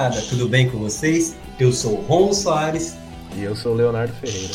[0.00, 1.36] Rapaziada, tudo bem com vocês?
[1.58, 2.94] Eu sou o Ron Soares
[3.36, 4.54] e eu sou o Leonardo Ferreira.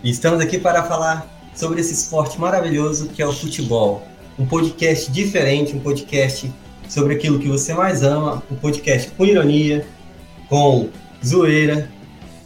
[0.00, 4.06] E estamos aqui para falar sobre esse esporte maravilhoso que é o futebol.
[4.38, 6.52] Um podcast diferente, um podcast
[6.88, 9.84] sobre aquilo que você mais ama, um podcast com ironia,
[10.48, 10.88] com
[11.26, 11.90] zoeira,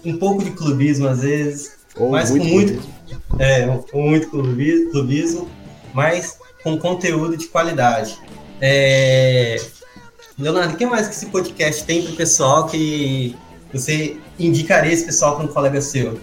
[0.02, 3.22] um pouco de clubismo às vezes, Ou mas muito com muito, clubismo.
[3.38, 5.46] é, com muito clubi- clubismo,
[5.92, 8.16] mas com conteúdo de qualidade.
[8.62, 9.60] É...
[10.38, 13.34] Leonardo, o que mais que esse podcast tem para o pessoal que
[13.73, 16.19] você indicaria esse pessoal para um colega seu?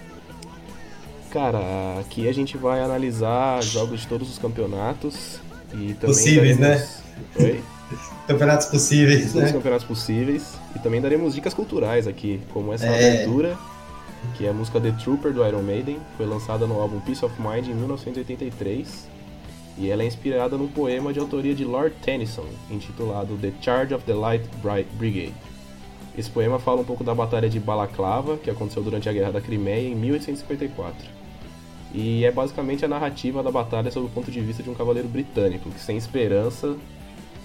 [1.31, 1.59] Cara,
[1.99, 5.39] aqui a gente vai analisar jogos de todos os campeonatos
[5.73, 6.89] e também Possíveis, daremos...
[7.37, 7.61] Oi?
[8.27, 9.51] Campeonatos possíveis, Todos os né?
[9.51, 13.09] campeonatos possíveis e também daremos dicas culturais aqui, como essa É.
[13.15, 13.55] abertura,
[14.35, 17.35] que é a música The Trooper do Iron Maiden, foi lançada no álbum Peace of
[17.39, 19.07] Mind em 1983
[19.77, 24.05] e ela é inspirada num poema de autoria de Lord Tennyson, intitulado The Charge of
[24.05, 25.33] the Light Bri- Brigade.
[26.17, 29.41] Esse poema fala um pouco da Batalha de Balaclava, que aconteceu durante a Guerra da
[29.41, 31.09] Crimeia em 1854.
[31.93, 35.07] E é basicamente a narrativa da batalha sob o ponto de vista de um cavaleiro
[35.07, 36.75] britânico, que sem esperança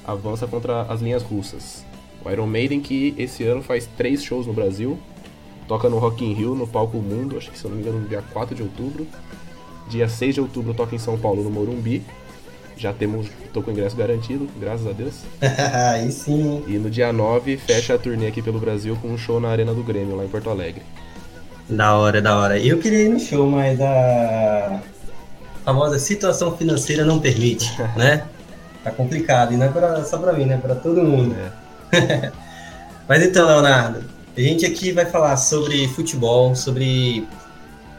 [0.04, 1.84] avança contra as linhas russas.
[2.24, 4.98] O Iron Maiden, que esse ano faz três shows no Brasil,
[5.68, 8.00] toca no Rock in Rio, no Palco Mundo, acho que se eu não me engano
[8.00, 9.06] no dia 4 de outubro.
[9.88, 12.02] Dia 6 de outubro toca em São Paulo, no Morumbi.
[12.80, 15.12] Já temos, tô com o ingresso garantido, graças a Deus.
[15.92, 16.64] Aí sim.
[16.66, 19.74] E no dia 9 fecha a turnê aqui pelo Brasil com um show na Arena
[19.74, 20.82] do Grêmio, lá em Porto Alegre.
[21.68, 22.58] Da hora, da hora.
[22.58, 24.80] Eu queria ir no show, mas a
[25.62, 28.24] famosa situação financeira não permite, né?
[28.82, 30.56] Tá complicado, e não é pra, só pra mim, né?
[30.56, 31.36] Pra todo mundo.
[31.92, 32.32] É.
[33.06, 37.26] Mas então, Leonardo, a gente aqui vai falar sobre futebol, sobre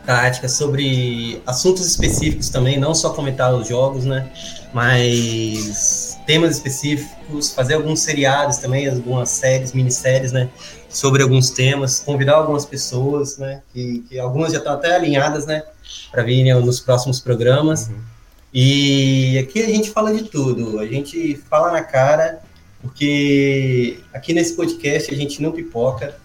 [0.06, 4.28] tática, sobre assuntos específicos também, não só comentar os jogos, né?
[4.74, 10.50] Mas temas específicos, fazer alguns seriados também, algumas séries, minisséries, né?
[10.88, 13.62] Sobre alguns temas, convidar algumas pessoas, né?
[13.74, 15.64] Que, que algumas já estão até alinhadas, né?
[16.10, 17.88] Para virem nos próximos programas.
[17.88, 18.12] Uhum.
[18.54, 22.42] E aqui a gente fala de tudo, a gente fala na cara,
[22.82, 26.16] porque aqui nesse podcast a gente não pipoca,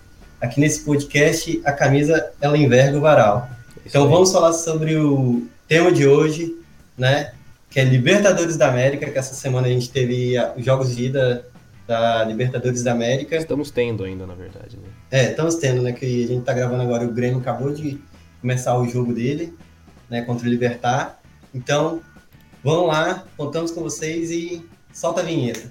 [0.40, 3.48] aqui nesse podcast a camisa ela enverga o varal.
[3.84, 6.52] Então vamos falar sobre o tema de hoje,
[6.98, 7.32] né?
[7.76, 11.47] Que é Libertadores da América, que essa semana a gente teve os jogos de ida
[11.87, 13.37] da Libertadores da América.
[13.37, 14.78] Estamos tendo ainda, na verdade.
[14.78, 14.88] Né?
[15.10, 15.92] É, estamos tendo, né?
[15.92, 18.03] Que a gente tá gravando agora o Grêmio acabou de
[18.41, 19.53] começar o jogo dele,
[20.09, 20.22] né?
[20.22, 21.20] Contra o Libertar.
[21.54, 22.00] Então,
[22.64, 25.70] vamos lá, contamos com vocês e solta a vinheta.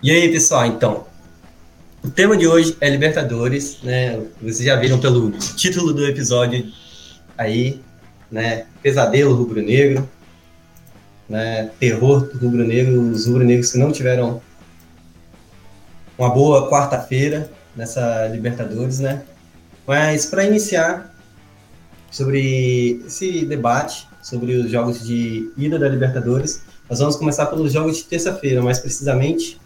[0.00, 1.06] E aí, pessoal, então,
[2.04, 4.16] o tema de hoje é Libertadores, né?
[4.40, 6.72] Vocês já viram pelo título do episódio
[7.36, 7.80] aí,
[8.30, 8.66] né?
[8.80, 10.08] Pesadelo rubro-negro,
[11.28, 11.72] né?
[11.80, 14.40] Terror rubro-negro, os rubro-negros que não tiveram
[16.16, 19.24] uma boa quarta-feira nessa Libertadores, né?
[19.84, 21.12] Mas para iniciar
[22.08, 27.96] sobre esse debate sobre os jogos de ida da Libertadores, nós vamos começar pelos jogos
[27.96, 29.58] de terça-feira, mais precisamente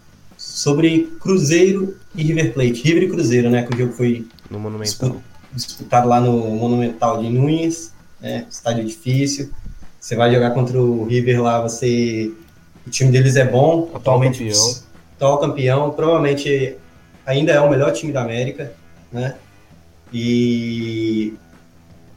[0.52, 2.82] sobre Cruzeiro e River Plate.
[2.82, 3.62] River e Cruzeiro, né?
[3.62, 5.08] Que o jogo foi No Monumental.
[5.10, 5.22] dispu-
[5.54, 8.46] disputado lá no Monumental de Nunes, né?
[8.50, 9.50] Estádio difícil.
[9.98, 12.30] Você vai jogar contra o River lá, você.
[12.86, 14.74] O time deles é bom, Atual atualmente campeão.
[15.16, 16.76] atual campeão, provavelmente
[17.24, 18.72] ainda é o melhor time da América,
[19.12, 19.36] né?
[20.12, 21.32] E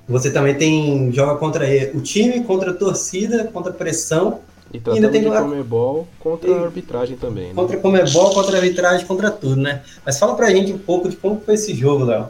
[0.10, 4.42] você também tem joga contra ele- o time, contra a torcida, contra a pressão,
[4.74, 7.54] E ainda tem de lá- Comebol contra E- a arbitragem também, né?
[7.56, 9.84] contra a Comebol, contra a arbitragem, contra tudo, né?
[10.06, 12.28] Mas fala pra gente um pouco de como foi esse jogo, Léo.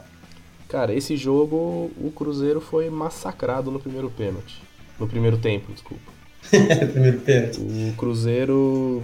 [0.70, 4.62] Cara, esse jogo o Cruzeiro foi massacrado no primeiro pênalti.
[5.00, 6.12] No primeiro tempo, desculpa.
[6.92, 7.60] Primeiro pênalti.
[7.60, 9.02] O Cruzeiro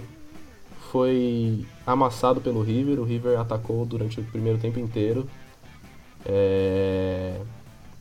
[0.92, 5.26] foi amassado pelo River, o River atacou durante o primeiro tempo inteiro.
[6.24, 7.36] É,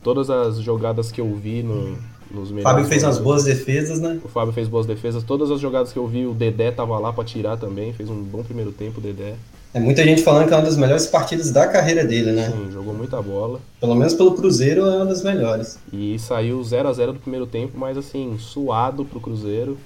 [0.04, 1.95] Todas as jogadas que eu vi no,
[2.33, 2.62] O.
[2.62, 4.19] Fábio fez umas boas defesas, né?
[4.24, 5.24] O Fábio fez boas defesas.
[5.24, 7.94] Todas as jogadas que eu vi, o Dedé tava lá pra tirar também.
[7.94, 9.36] Fez um bom primeiro tempo, o Dedé.
[9.74, 12.50] É muita gente falando que é uma das melhores partidas da carreira dele, né?
[12.50, 13.62] Sim, jogou muita bola.
[13.80, 15.80] Pelo menos pelo Cruzeiro é uma das melhores.
[15.94, 19.77] E saiu 0 a 0 do primeiro tempo, mas assim, suado pro Cruzeiro.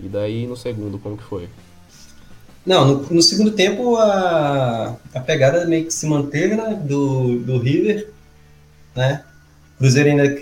[0.00, 1.48] E daí no segundo, como que foi?
[2.66, 6.80] Não, no, no segundo tempo a, a pegada meio que se manteve, né?
[6.84, 8.10] Do, do River,
[8.94, 9.24] né?
[9.78, 10.36] Cruzeiro ainda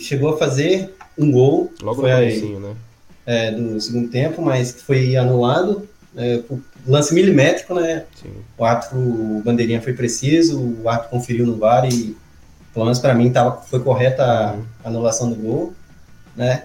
[0.00, 2.74] chegou a fazer um gol Logo foi no aí, comecinho, né?
[3.26, 8.04] é, do segundo tempo, mas foi anulado é, por, lance milimétrico, né?
[8.22, 8.30] Sim.
[8.56, 12.16] O árbitro, o bandeirinha foi preciso, o árbitro conferiu no VAR e,
[12.72, 14.62] pelo menos para mim, tava, foi correta a Uhum.
[14.84, 15.74] anulação do gol,
[16.36, 16.62] né?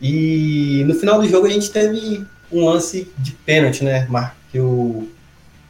[0.00, 4.06] E no final do jogo a gente teve um lance de pênalti, né?
[4.52, 5.08] Que o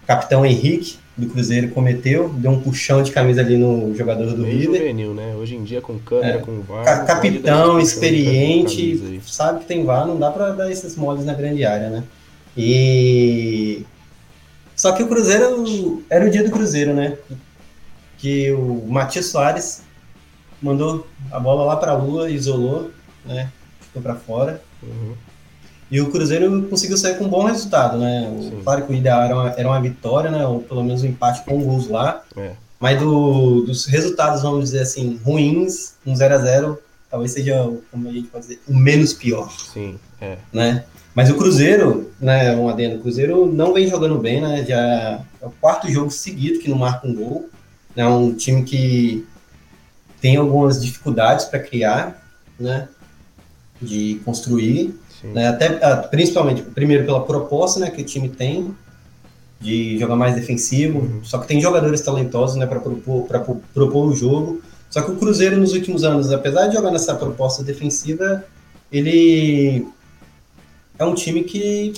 [0.06, 4.56] capitão Henrique do Cruzeiro cometeu, deu um puxão de camisa ali no jogador do Bem
[4.56, 4.80] River.
[4.80, 5.34] juvenil, né?
[5.36, 6.40] Hoje em dia com câmera, É.
[6.40, 7.06] com VAR.
[7.06, 11.88] Capitão, experiente, sabe que tem VAR, não dá pra dar esses moles na grande área,
[11.88, 12.04] né?
[12.56, 13.84] E.
[14.76, 16.02] Só que o Cruzeiro.
[16.10, 17.16] Era o dia do Cruzeiro, né?
[18.18, 19.82] Que o Matias Soares
[20.60, 22.90] mandou a bola lá pra lua, isolou,
[23.24, 23.50] né?
[23.82, 24.60] Ficou pra fora.
[24.82, 25.12] Uhum.
[25.94, 28.28] E o Cruzeiro conseguiu sair com um bom resultado, né?
[28.40, 28.60] Sim.
[28.64, 30.44] Claro que o ideal era uma, era uma vitória, né?
[30.44, 32.20] Ou pelo menos um empate com gols lá.
[32.36, 32.50] É.
[32.80, 37.80] Mas do- dos resultados, vamos dizer assim, ruins, um 0 a 0 talvez seja, o-
[37.92, 40.36] como a gente pode dizer, o menos pior, Sim, é.
[40.52, 40.84] né?
[41.14, 44.64] Mas o Cruzeiro, né, um adendo, o Cruzeiro não vem jogando bem, né?
[44.66, 44.80] Já
[45.40, 47.48] é o quarto jogo seguido que não marca um gol.
[47.94, 49.24] É um time que
[50.20, 52.20] tem algumas dificuldades para criar,
[52.58, 52.88] né?
[53.80, 54.98] De construir.
[55.32, 55.48] Né?
[55.48, 58.74] Até ah, principalmente primeiro pela proposta, né, que o time tem
[59.60, 60.98] de jogar mais defensivo.
[60.98, 61.24] Uhum.
[61.24, 63.26] Só que tem jogadores talentosos, né, para propor,
[63.72, 64.60] propor o jogo.
[64.90, 68.44] Só que o Cruzeiro nos últimos anos, apesar de jogar nessa proposta defensiva,
[68.92, 69.86] ele
[70.98, 71.94] é um time que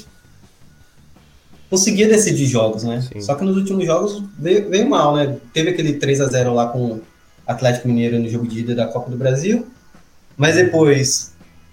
[1.69, 3.03] conseguia decidir jogos, né?
[3.03, 3.21] Sim.
[3.21, 5.37] Só que nos últimos jogos veio, veio mal, né?
[5.53, 7.03] Teve aquele 3 a 0 lá com o
[7.47, 9.67] Atlético Mineiro no jogo de ida da Copa do Brasil,
[10.37, 11.33] mas depois,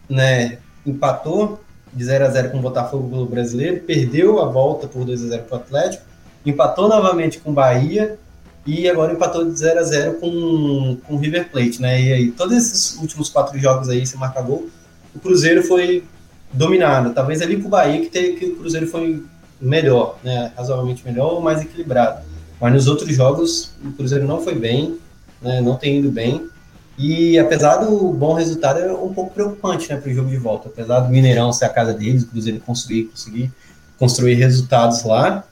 [0.10, 1.62] né, empatou
[1.94, 5.28] de 0 a 0 com o Botafogo pelo Brasileiro, perdeu a volta por 2 a
[5.28, 6.04] 0 para o Atlético,
[6.46, 8.18] empatou novamente com o Bahia
[8.66, 12.02] e agora empatou de 0 a 0 com, com o River Plate, né?
[12.02, 14.68] E aí, todos esses últimos quatro jogos aí, sem marcar gol,
[15.14, 16.04] o Cruzeiro foi
[16.52, 17.14] dominado.
[17.14, 19.24] Talvez ali com o Bahia que, teve, que o Cruzeiro foi
[19.60, 20.52] melhor, né?
[20.56, 22.22] Razoavelmente melhor ou mais equilibrado.
[22.60, 24.98] Mas nos outros jogos, o Cruzeiro não foi bem,
[25.42, 25.62] né?
[25.62, 26.50] Não tem ido bem.
[26.98, 30.70] E apesar do bom resultado, é um pouco preocupante, né, para o jogo de volta.
[30.70, 33.52] Apesar do Mineirão ser a casa deles, o Cruzeiro conseguir, conseguir
[33.98, 35.44] construir resultados lá,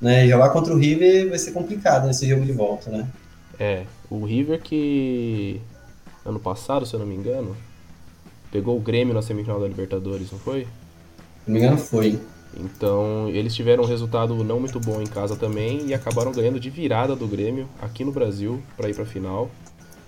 [0.00, 0.26] né?
[0.26, 3.06] Jogar contra o River vai ser complicado nesse jogo de volta, né?
[3.58, 5.60] É, o River que
[6.24, 7.56] ano passado, se eu não me engano,
[8.50, 10.62] pegou o Grêmio na semifinal da Libertadores, não foi?
[10.62, 10.68] Se
[11.48, 12.18] não me engano, foi.
[12.56, 16.70] Então, eles tiveram um resultado não muito bom em casa também e acabaram ganhando de
[16.70, 19.50] virada do Grêmio aqui no Brasil para ir para final.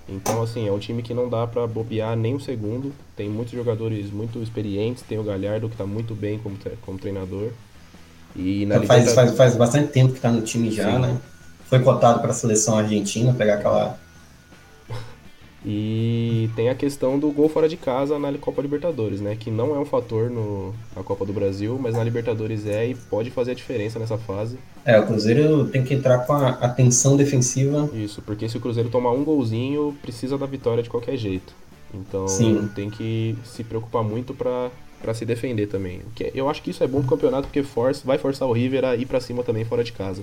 [0.09, 2.93] Então, assim, é um time que não dá para bobear nem um segundo.
[3.17, 7.51] Tem muitos jogadores muito experientes, tem o Galhardo que tá muito bem como, como treinador.
[8.35, 10.99] E na faz, Liberta- faz, faz bastante tempo que está no time já, Sim.
[10.99, 11.17] né?
[11.69, 13.99] Foi cotado para a seleção argentina, pegar aquela.
[15.65, 19.37] E tem a questão do gol fora de casa na Copa Libertadores, né?
[19.39, 22.95] Que não é um fator no, na Copa do Brasil, mas na Libertadores é e
[22.95, 24.57] pode fazer a diferença nessa fase.
[24.87, 27.91] É, o Cruzeiro tem que entrar com a atenção defensiva.
[27.93, 31.53] Isso, porque se o Cruzeiro tomar um golzinho, precisa da vitória de qualquer jeito.
[31.93, 32.69] Então Sim.
[32.75, 34.71] tem que se preocupar muito pra,
[35.03, 36.01] pra se defender também.
[36.15, 38.85] Que- Eu acho que isso é bom pro campeonato porque força, vai forçar o River
[38.87, 40.23] a ir pra cima também fora de casa.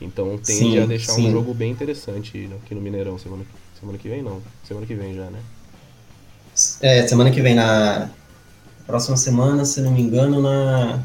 [0.00, 1.28] Então tende Sim, a deixar sim.
[1.28, 3.42] um jogo bem interessante aqui no Mineirão semana,
[3.82, 4.40] semana que vem, não.
[4.62, 5.40] Semana que vem já, né?
[6.80, 8.08] É, semana que vem, na
[8.86, 11.02] próxima semana, se não me engano, na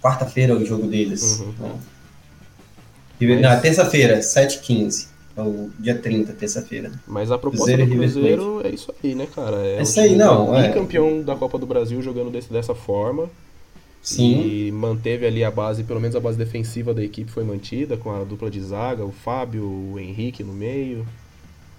[0.00, 1.40] quarta-feira é o jogo deles.
[1.40, 1.52] Uhum.
[1.58, 1.78] né?
[3.20, 5.08] E Na terça-feira, 7h15.
[5.36, 6.90] É o dia 30, terça-feira.
[7.06, 9.56] Mas a proposta Cruzeiro do Cruzeiro é isso aí, né, cara?
[9.58, 10.68] É É um isso aí, não, é.
[10.68, 13.28] Bicampeão da Copa do Brasil jogando desse, dessa forma.
[14.00, 14.40] Sim.
[14.40, 18.10] E manteve ali a base, pelo menos a base defensiva da equipe foi mantida, com
[18.10, 21.06] a dupla de zaga, o Fábio, o Henrique no meio.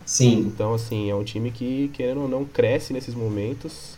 [0.10, 0.40] Sim.
[0.40, 3.98] Então, assim, é um time que, querendo ou não, cresce nesses momentos.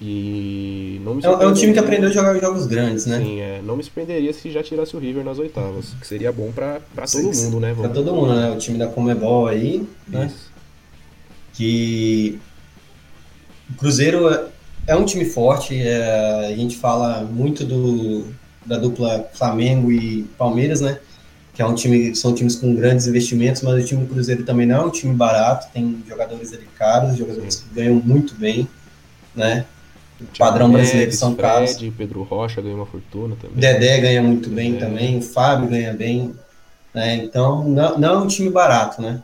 [0.00, 3.18] E não me É, é um time que aprendeu a jogar jogos grandes, né?
[3.18, 6.50] Sim, é, não me surpreenderia se já tirasse o River nas oitavas, que seria bom
[6.52, 7.74] pra, pra todo Sim, mundo, né?
[7.74, 8.50] Pra Vamos- todo mundo, né?
[8.52, 10.26] O time da Comebol aí, né?
[10.26, 10.48] Isso.
[11.54, 12.38] que
[13.70, 14.46] o Cruzeiro é-
[14.86, 18.24] é um time forte, é, a gente fala muito do,
[18.64, 21.00] da dupla Flamengo e Palmeiras, né?
[21.58, 24.64] Que é um time, são times com grandes investimentos, mas o time do Cruzeiro também
[24.64, 28.68] não é um time barato, tem jogadores ali caros, jogadores que ganham muito bem,
[29.34, 29.64] né?
[30.38, 31.72] Padrão Thiago brasileiro que são caros.
[31.72, 33.56] Fred, Pedro Rocha ganhou uma fortuna também.
[33.56, 34.86] Dedé ganha muito bem Dedé.
[34.86, 36.32] também, o Fábio ganha bem,
[36.94, 37.16] né?
[37.16, 39.20] Então não, não é um time barato, né?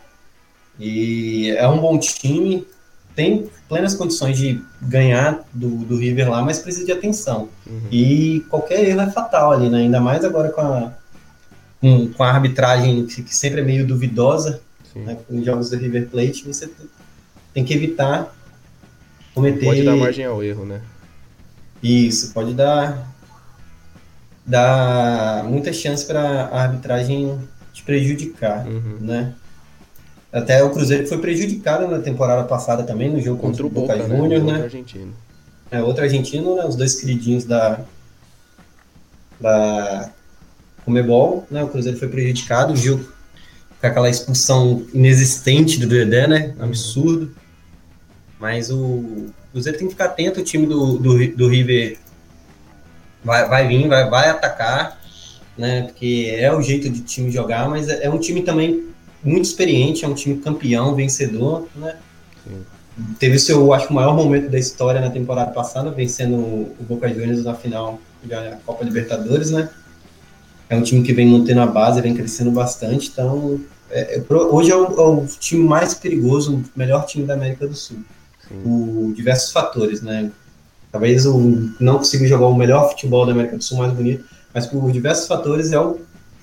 [0.81, 2.67] E é um bom time,
[3.15, 7.49] tem plenas condições de ganhar do, do River lá, mas precisa de atenção.
[7.65, 7.83] Uhum.
[7.93, 9.79] E qualquer erro é fatal ali, né?
[9.79, 10.93] Ainda mais agora com a,
[11.81, 14.61] com, com a arbitragem que, que sempre é meio duvidosa,
[14.95, 15.19] né?
[15.31, 16.71] Em jogos do River Plate, você
[17.53, 18.35] tem- que evitar
[19.35, 20.81] cometer Pode dar margem ao erro, né?
[21.83, 23.07] isso, pode dar
[24.47, 27.39] dá muita chance para a arbitragem
[27.73, 28.99] te prejudicar, Uhum.
[29.01, 29.35] né?
[30.33, 33.97] Até o Cruzeiro foi prejudicado na temporada passada também, no jogo contra, Contra o Boca,
[33.97, 34.17] né?
[34.17, 34.65] Juniors, Boca né?
[34.65, 35.13] argentino.
[35.71, 36.65] É, outro argentino, né?
[36.67, 37.81] Os dois queridinhos da,
[39.41, 40.11] da
[40.85, 41.63] Comebol, né?
[41.63, 43.05] O Cruzeiro foi prejudicado, o Gil
[43.81, 46.55] com aquela expulsão inexistente do Dedé, né?
[46.59, 47.35] Absurdo.
[48.41, 51.99] Mas o Cruzeiro tem que ficar atento, o time do, do, do River
[53.23, 55.01] vai, vai vir, vai, vai atacar,
[55.57, 55.83] né?
[55.83, 58.89] Porque é o jeito de time jogar, mas é, é um time também
[59.23, 61.97] muito experiente, é um time campeão, vencedor, né?
[62.45, 62.65] Sim.
[63.19, 67.45] Teve seu, acho o maior momento da história na temporada passada, vencendo o Boca Juniors
[67.45, 69.69] na final da Copa Libertadores, né?
[70.69, 74.71] É um time que vem mantendo a base, vem crescendo bastante, então é, é, hoje
[74.71, 77.99] é o, é o time mais perigoso, o melhor time da América do Sul,
[78.49, 78.61] Sim.
[78.63, 80.31] por diversos fatores, né?
[80.91, 84.67] Talvez o não consiga jogar o melhor futebol da América do Sul, mais bonito, mas
[84.67, 85.99] por diversos fatores é o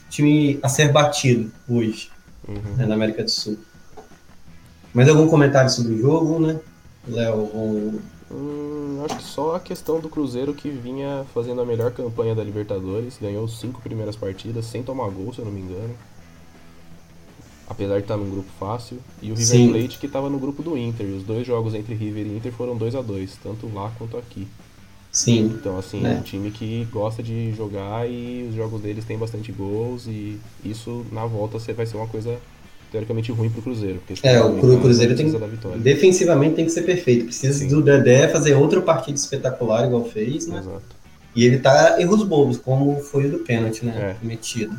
[0.10, 2.10] time a ser batido hoje
[2.48, 2.76] Uhum.
[2.76, 3.58] né, na América do Sul.
[4.94, 6.60] Mais algum comentário sobre o jogo, né?
[7.08, 8.02] Léo,
[8.32, 12.44] Hum, acho que só a questão do Cruzeiro que vinha fazendo a melhor campanha da
[12.44, 15.96] Libertadores, ganhou cinco primeiras partidas sem tomar gol, se eu não me engano.
[17.68, 19.00] Apesar de estar num grupo fácil.
[19.22, 19.70] E o River Sim.
[19.72, 21.08] Plate que estava no grupo do Inter.
[21.08, 24.18] E os dois jogos entre River e Inter foram 2 a 2 tanto lá quanto
[24.18, 24.48] aqui.
[25.12, 26.20] sim, Então, assim, É.
[26.20, 30.06] um time que gosta de jogar e os jogos deles têm bastante gols.
[30.08, 32.42] E isso na volta vai ser uma coisa
[32.92, 34.02] teoricamente ruim pro Cruzeiro.
[34.06, 35.78] Porque É, o em Cru- casa Cruzeiro tem- precisa da vitória.
[35.80, 37.26] defensivamente tem que ser perfeito.
[37.26, 37.68] Precisa Sim.
[37.70, 40.60] do Dedé fazer outra partida espetacular, igual fez, né?
[40.60, 40.82] Exato.
[41.36, 44.16] E ele tá erros bobos, como foi o do pênalti, né?
[44.22, 44.26] É.
[44.26, 44.78] Metido,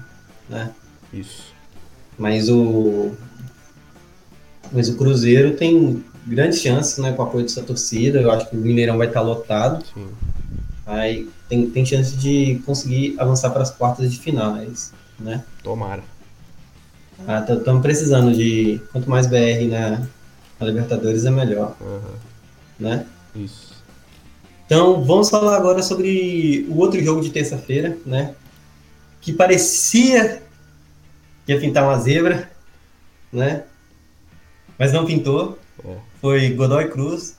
[0.48, 0.70] né?
[1.12, 1.44] Isso.
[2.18, 3.12] Mas o.
[4.70, 7.12] Mas o Cruzeiro tem grandes chances, né?
[7.12, 8.20] Com o apoio dessa torcida.
[8.20, 9.84] Eu acho que o Mineirão vai estar lotado.
[9.94, 10.06] Sim.
[10.86, 15.42] Aí tem, tem chance de conseguir avançar para as quartas de finais, né?
[15.62, 16.02] Tomara.
[17.26, 18.80] Ah, estamos precisando de.
[18.92, 20.02] Quanto mais BR na,
[20.60, 22.00] na Libertadores é melhor, Aham.
[22.78, 23.06] né?
[23.34, 23.72] Isso.
[24.66, 28.34] Então vamos falar agora sobre o outro jogo de terça-feira, né?
[29.20, 30.42] Que parecia
[31.46, 32.50] que ia pintar uma zebra,
[33.32, 33.64] né?
[34.78, 35.58] Mas não pintou.
[35.84, 35.96] É.
[36.20, 37.36] Foi Godoy Cruz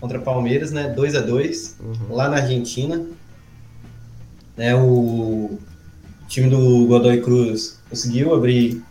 [0.00, 0.88] contra Palmeiras, né?
[0.88, 2.14] 2 a 2 Uhum.
[2.14, 3.04] lá na Argentina.
[4.56, 5.58] Né, o
[6.28, 8.82] time do Godoy Cruz conseguiu abrir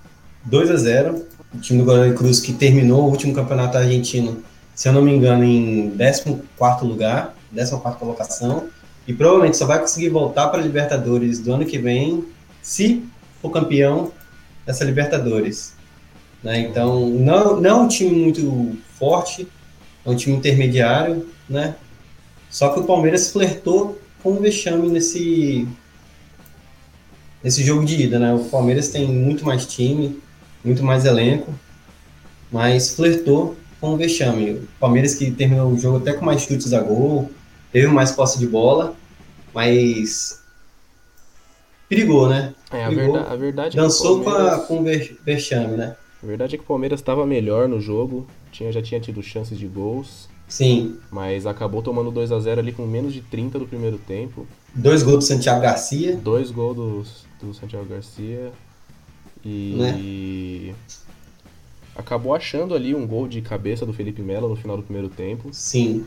[0.46, 4.88] 2 a 0 O time do Godoy Cruz que terminou o último campeonato argentino, se
[4.88, 5.92] eu não me engano, em
[6.58, 8.68] 14 lugar, 14 colocação.
[9.08, 12.26] E provavelmente só vai conseguir voltar para a Libertadores do ano que vem
[12.62, 13.04] se
[13.42, 14.12] for campeão
[14.66, 15.76] dessa Libertadores.
[16.44, 16.60] Né?
[16.60, 19.48] Então, não, não é um time muito forte,
[20.06, 21.76] é um time intermediário, né?
[22.50, 25.68] Só que o Palmeiras flertou com o vexame nesse,
[27.44, 28.34] nesse jogo de ida, né?
[28.34, 30.20] O Palmeiras tem muito mais time,
[30.66, 31.54] muito mais elenco,
[32.52, 34.52] mas flertou com o vexame.
[34.52, 37.30] O Palmeiras que terminou o jogo até com mais chutes a gol,
[37.72, 38.96] teve mais posse de bola,
[39.54, 40.42] mas
[41.88, 42.54] perigou, né?
[42.72, 43.14] É, a, Brigou.
[43.14, 45.96] verda- a verdade é que o Dançou com, a, Palmeiras- com o ve- vexame, né?
[46.24, 49.58] A verdade é que o Palmeiras estava melhor no jogo, tinha, já tinha tido chances
[49.58, 53.66] de gols, Sim, mas acabou tomando 2 a 0 ali com menos de 30 do
[53.68, 54.46] primeiro tempo.
[54.74, 58.52] dois gols do Santiago Garcia, Dois gols do, do Santiago Garcia.
[59.46, 60.74] E
[61.96, 65.50] acabou achando ali um gol de cabeça do Felipe Melo no final do primeiro tempo.
[65.52, 66.06] Sim.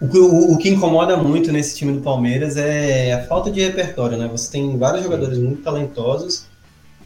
[0.00, 3.60] O que, o, o que incomoda muito nesse time do Palmeiras é a falta de
[3.60, 4.28] repertório, né?
[4.28, 6.46] Você tem vários jogadores muito talentosos,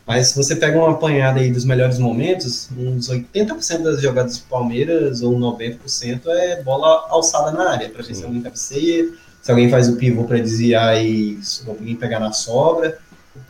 [0.06, 4.44] mas se você pega uma apanhada aí dos melhores momentos, uns 80% das jogadas do
[4.44, 9.08] Palmeiras, ou 90%, é bola alçada na área, para ver se alguém cabeceia,
[9.40, 12.98] se alguém faz o pivô para desviar e se alguém pegar na sobra.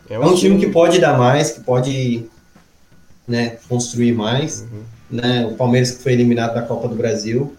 [0.09, 2.25] É um time que pode dar mais, que pode
[3.27, 4.83] né, construir mais Uhum.
[5.09, 7.55] né, o Palmeiras que foi eliminado da Copa do Brasil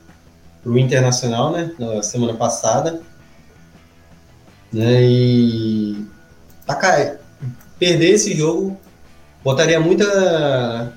[0.62, 3.00] pro Internacional, né, na semana passada,
[4.72, 6.04] né, e
[6.66, 7.16] tá, ca-
[7.78, 8.76] perder esse jogo
[9.42, 10.92] botaria muita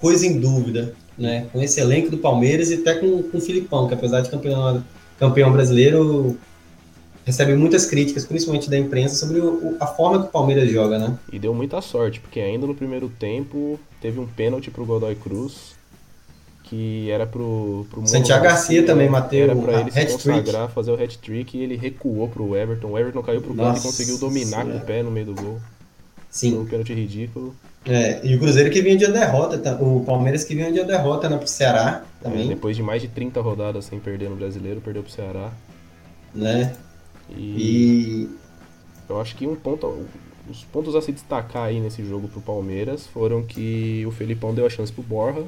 [0.00, 3.86] coisa em dúvida, né, com esse elenco do Palmeiras e até com, com o Filipão,
[3.88, 4.82] que apesar de campeão,
[5.18, 6.38] campeão brasileiro,
[7.26, 11.18] recebe muitas críticas, principalmente da imprensa, sobre o- a forma que o Palmeiras joga, né.
[11.30, 15.74] E deu muita sorte, porque ainda no primeiro tempo teve um pênalti pro Godoy Cruz,
[16.62, 20.94] que era pro, pro Santiago Garcia também bateu Era pra ele se consagrar, fazer o
[21.02, 22.88] hat-trick e ele recuou pro Everton.
[22.92, 24.82] O Everton caiu pro canto e conseguiu dominar com Senhora.
[24.82, 25.54] o pé no meio do gol.
[25.58, 26.58] Foi Sim.
[26.58, 27.54] um pênalti ridículo.
[27.84, 29.76] É, e o Cruzeiro que vinha de derrota, tá?
[29.80, 33.06] o Palmeiras que vinha de derrota né, pro Ceará É, também, depois de mais de
[33.08, 35.52] 30 rodadas sem perder no brasileiro, perdeu pro Ceará.
[36.34, 36.72] né?
[37.30, 38.28] E, E
[39.08, 40.06] Eu acho que um ponto,
[40.48, 44.66] os pontos a se destacar aí nesse jogo pro Palmeiras foram que o Felipão deu
[44.66, 45.44] a chance pro Borja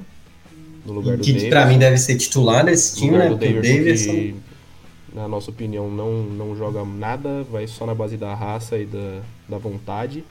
[0.84, 1.48] no lugar do que Davidson.
[1.50, 3.28] pra mim deve ser titular desse No time, né?
[3.28, 4.34] do o Davidson, que,
[5.12, 9.22] na nossa opinião, não, não joga nada, vai só na base da raça e da,
[9.48, 10.24] da vontade.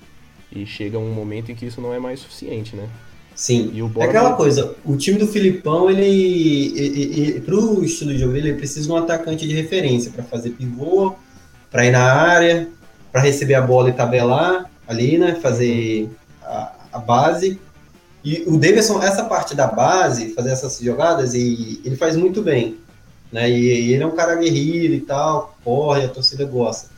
[0.51, 2.89] E chega um momento em que isso não é mais suficiente, né?
[3.35, 3.71] Sim.
[3.73, 4.09] E o É Borja.
[4.09, 8.85] aquela coisa, o time do Filipão, ele, ele, ele pro estilo de jogo ele precisa
[8.87, 11.13] de um atacante de referência para fazer pivô,
[11.71, 12.67] para ir na área,
[13.12, 15.36] para receber a bola e tabelar ali, né?
[15.41, 16.09] Fazer
[16.43, 17.59] a, a base.
[18.24, 22.77] E o Davidson, essa parte da base, fazer essas jogadas, e ele faz muito bem.
[23.31, 23.50] Né?
[23.50, 26.89] E, e ele é um cara guerreiro e tal, corre, a torcida gosta.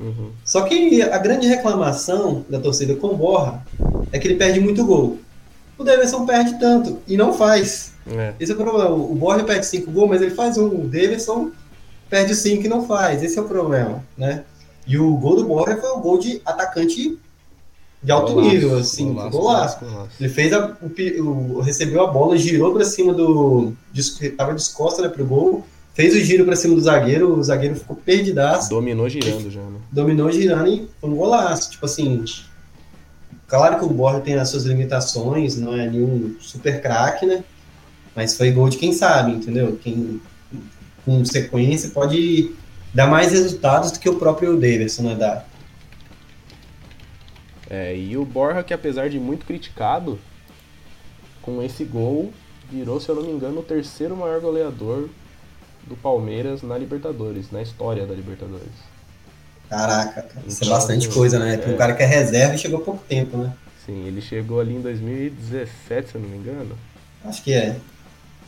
[0.00, 0.32] Uhum.
[0.44, 3.64] Só que a grande reclamação da torcida com Borra
[4.10, 5.18] é que ele perde muito gol.
[5.78, 7.92] O Davidson perde tanto e não faz.
[8.06, 8.90] É, Esse é o problema.
[8.90, 10.66] O Borja perde 5 gols, mas ele faz um.
[10.66, 11.50] O Davidson
[12.12, 13.22] perde 5 e não faz.
[13.22, 14.44] Esse é o problema, né?
[14.86, 17.18] E o gol do Borja foi um gol de atacante
[18.02, 19.80] de alto golaço, nível, assim, golaço, golaço.
[19.84, 20.10] golaço.
[20.20, 21.22] Ele fez a, o,
[21.56, 23.72] o- recebeu a bola, girou pra cima do.
[23.92, 25.64] des- Tava descosta né, pro gol,
[25.94, 29.78] fez o giro pra cima do zagueiro, o zagueiro ficou perdidaço Dominou girando já, né?
[29.90, 31.70] dominou girando e foi um golaço.
[31.70, 32.24] Tipo assim,
[33.46, 37.42] claro que o Borja tem as suas limitações, não é nenhum super craque, né?
[38.14, 39.78] Mas foi gol de quem sabe, entendeu?
[39.82, 40.20] Quem
[41.04, 42.52] com sequência pode
[42.92, 45.14] dar mais resultados do que o próprio Davidson, né?
[45.14, 45.44] Dá.
[47.70, 50.18] É, e o Borja, que apesar de muito criticado,
[51.40, 52.32] com esse gol,
[52.70, 55.08] virou, se eu não me engano, o terceiro maior goleador
[55.86, 58.92] do Palmeiras na Libertadores, na história da Libertadores.
[59.68, 61.60] Caraca, cara, isso é Então, bastante coisa, né?
[61.66, 61.76] Um é.
[61.76, 63.52] cara que é reserva e chegou há pouco tempo, né?
[63.86, 66.76] Sim, ele chegou ali em 2017, se eu não me engano.
[67.24, 67.76] Acho que é.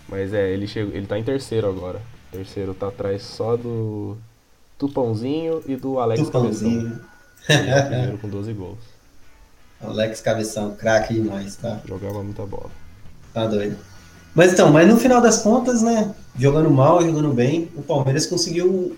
[0.08, 2.00] Mas é, ele, chegou, ele tá em terceiro agora.
[2.34, 4.16] Terceiro tá atrás só do
[4.76, 7.00] Tupãozinho e do Alex Tupãozinho.
[7.46, 7.74] Cabeção.
[7.74, 8.78] É primeiro com 12 gols.
[9.80, 11.80] Alex Cabeção, craque demais, tá?
[11.86, 12.70] Jogava muita bola.
[13.32, 13.76] Tá doido.
[14.34, 16.12] Mas então, mas no final das contas, né?
[16.36, 18.96] Jogando mal, jogando bem, o Palmeiras conseguiu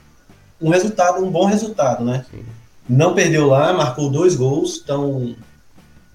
[0.61, 2.25] um resultado, um bom resultado, né?
[2.31, 2.45] Sim.
[2.89, 5.35] Não perdeu lá, marcou dois gols, então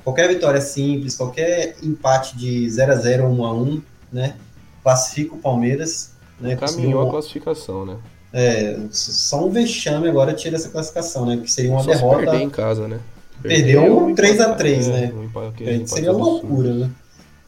[0.04, 3.82] qualquer vitória simples, qualquer empate de 0 a 0 ou 1 a 1,
[4.12, 4.36] né?
[4.82, 6.56] Classifica o Palmeiras, né?
[6.56, 7.96] Caminhou a Conseguiu- classificação, né?
[8.34, 11.38] é, só um vexame agora tira essa classificação, né?
[11.44, 12.18] Que seria uma Só se derrota.
[12.18, 13.00] perder em casa, né?
[13.42, 15.14] Perdeu um e 3 a empatar, 3, é, né?
[15.16, 16.90] um empate- É, empate seria loucura, né?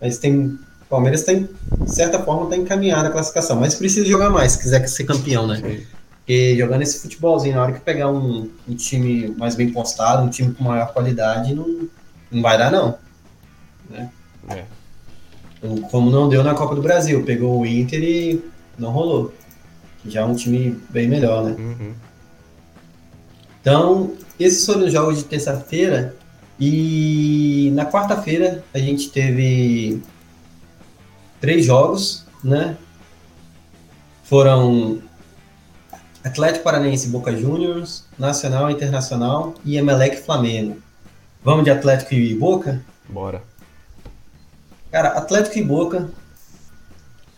[0.01, 0.57] Mas tem.
[0.81, 1.47] O Palmeiras tem,
[1.81, 5.47] de certa forma, está encaminhado a classificação, mas precisa jogar mais se quiser ser campeão,
[5.47, 5.55] né?
[5.57, 5.83] Sim.
[6.17, 10.29] Porque jogando esse futebolzinho, na hora que pegar um, um time mais bem postado, um
[10.29, 11.87] time com maior qualidade, não,
[12.31, 12.95] não vai dar, não.
[14.49, 14.63] É.
[15.89, 18.43] Como não deu na Copa do Brasil, pegou o Inter e
[18.77, 19.33] não rolou.
[20.05, 21.55] Já é um time bem melhor, né?
[21.57, 21.93] Uhum.
[23.61, 26.15] Então, esses foram os jogos de terça-feira.
[26.59, 30.01] E na quarta-feira a gente teve
[31.39, 32.77] três jogos, né?
[34.23, 35.01] Foram
[36.23, 40.77] Atlético Paranaense e Boca Juniors, Nacional e Internacional e Emelec Flamengo.
[41.43, 42.83] Vamos de Atlético e Boca?
[43.09, 43.41] Bora.
[44.91, 46.09] Cara, Atlético e Boca.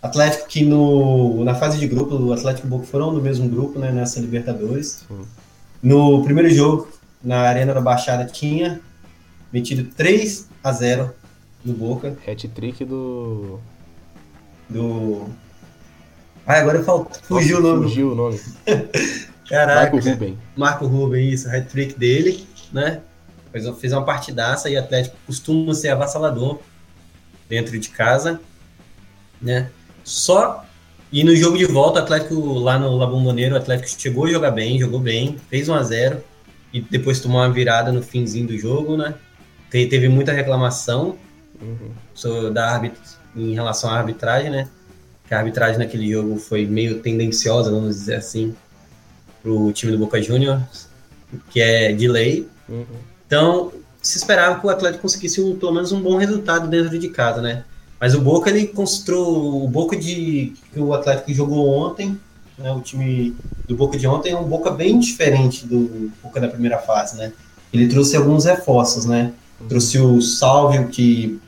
[0.05, 3.49] Atlético que no, na fase de grupo, o Atlético e o Boca foram do mesmo
[3.49, 5.05] grupo, né, nessa Libertadores.
[5.07, 5.25] Sim.
[5.81, 6.87] No primeiro jogo,
[7.23, 8.79] na Arena da Baixada, tinha
[9.51, 11.13] metido 3 a 0
[11.63, 12.17] no Boca.
[12.27, 13.59] Hat-trick do...
[14.69, 15.27] Do.
[16.45, 17.11] Ah, agora faltou.
[17.23, 17.87] Fugiu o Nossa, nome.
[17.87, 18.39] Fugiu o nome.
[19.47, 19.91] Caraca.
[19.91, 20.37] Marco Ruben.
[20.55, 23.01] Marco Ruben, isso, hat-trick dele, né?
[23.51, 26.59] Fez, fez uma partidaça e o Atlético costuma ser avassalador
[27.47, 28.41] dentro de casa,
[29.41, 29.69] né?
[30.05, 30.63] Só.
[31.11, 34.29] E no jogo de volta, o Atlético lá no La Bombonera, o Atlético chegou a
[34.31, 36.23] jogar bem, jogou bem, fez 1 a 0
[36.73, 39.15] e depois tomou uma virada no finzinho do jogo, né?
[39.71, 41.15] Te- Teve muita reclamação
[41.61, 42.51] Uhum.
[42.53, 43.01] da árbitra
[43.35, 44.67] em relação à arbitragem, né?
[45.27, 48.53] Que a arbitragem naquele jogo foi meio tendenciosa, vamos dizer assim,
[49.41, 50.87] pro time do Boca Juniors,
[51.49, 52.47] que é de lei.
[52.67, 52.85] Uhum.
[53.25, 57.09] Então, se esperava que o Atlético conseguisse um, pelo menos um bom resultado dentro de
[57.09, 57.63] casa, né?
[57.99, 62.19] Mas o Boca ele construiu o Boca de que o Atlético jogou ontem,
[62.57, 62.71] né?
[62.71, 63.35] O time
[63.67, 67.31] do Boca de ontem é um Boca bem diferente do Boca da primeira fase, né?
[67.73, 69.33] Ele trouxe alguns reforços, né?
[69.69, 71.39] Trouxe o Salvio que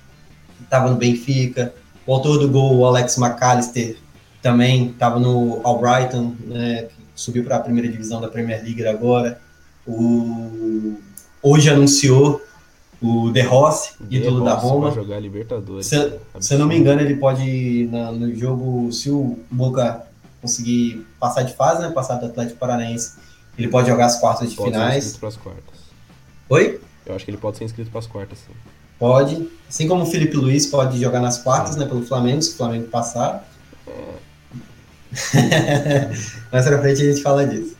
[0.63, 1.73] estava no Benfica,
[2.05, 3.97] o autor do gol, o Alex McAllister,
[4.41, 6.83] também estava no Albrighton, né?
[6.83, 9.39] Que subiu para a primeira divisão da Premier League agora.
[9.85, 10.95] O
[11.41, 12.41] hoje anunciou
[13.01, 14.89] o De Rossi, ídolo da Roma.
[14.91, 15.85] Vai jogar Libertadores.
[15.87, 20.03] Se, se eu não me engano, ele pode, na- no jogo, se o Boca
[20.41, 23.13] conseguir passar de fase, né, passar do Atlético Paranaense,
[23.57, 24.97] Ele pode jogar as quartas de Pode ser finais.
[24.97, 25.79] inscrito pras quartas.
[26.49, 26.79] Oi?
[27.05, 28.53] Eu acho que ele pode ser inscrito pras quartas, sim.
[28.99, 29.47] Pode.
[29.67, 31.85] Assim como o Felipe Luiz pode jogar nas quartas, né?
[31.85, 33.47] Pelo Flamengo, se o Flamengo passar.
[36.51, 37.75] Mais pra frente a gente fala disso.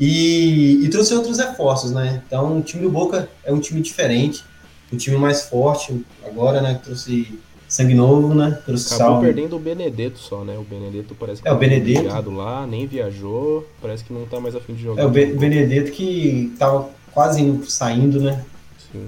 [0.00, 2.22] E, e trouxe outros reforços, né?
[2.26, 4.44] Então o time do Boca é um time diferente,
[4.92, 6.80] um time mais forte agora, né?
[6.82, 8.58] Trouxe sangue novo, né?
[8.64, 9.20] Trouxe Acabou sal.
[9.20, 10.56] perdendo o Benedetto só, né?
[10.58, 12.00] O Benedetto parece que É, o tá Benedetto.
[12.02, 15.02] ligado lá, nem viajou, parece que não tá mais afim de jogar.
[15.02, 18.42] É o Be- Benedetto que tava quase indo- saindo, né?
[18.90, 19.06] Sim.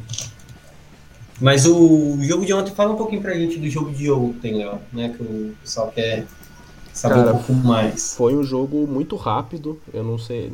[1.41, 4.79] Mas o jogo de ontem, fala um pouquinho pra gente do jogo de ontem, Léo,
[4.93, 5.09] né?
[5.17, 6.27] Que o pessoal quer
[6.93, 8.15] saber Cara, um pouco mais.
[8.15, 10.53] Foi um jogo muito rápido, eu não sei.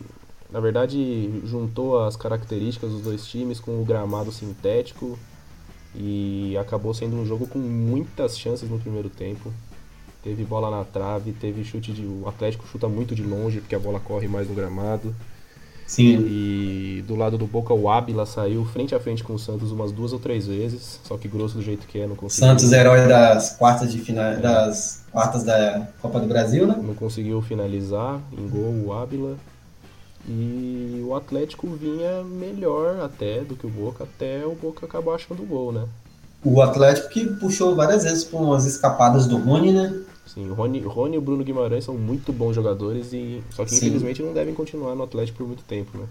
[0.57, 5.19] Na verdade, juntou as características dos dois times com o gramado sintético
[5.95, 9.53] e acabou sendo um jogo com muitas chances no primeiro tempo.
[10.23, 12.07] Teve bola na trave, teve chute de.
[12.07, 15.14] O Atlético chuta muito de longe porque a bola corre mais no gramado.
[15.87, 19.71] Sim, E do lado do Boca, o Ábila saiu frente a frente com o Santos
[19.71, 22.49] umas duas ou três vezes, só que grosso do jeito que é, não conseguiu.
[22.49, 26.77] Santos herói das quartas de final, das quartas da Copa do Brasil, né?
[26.83, 29.37] não conseguiu finalizar em gol o Ábila.
[30.29, 35.43] E o Atlético vinha melhor até do que o Boca, até o Boca acabar achando
[35.43, 35.85] o gol, né?
[36.45, 40.03] O Atlético que puxou várias vezes por umas escapadas do Rony, né?
[40.27, 43.71] Sim, o Rony, Rony e o Bruno Guimarães são muito bons jogadores e só que
[43.71, 43.77] Sim.
[43.77, 46.07] infelizmente não devem continuar no Atlético por muito tempo, né?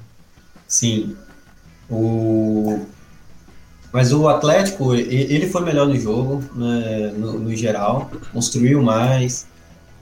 [0.67, 1.15] Sim.
[1.89, 2.79] O...
[3.91, 9.47] Mas o Atlético, ele foi melhor no jogo, né, no, no geral, construiu mais,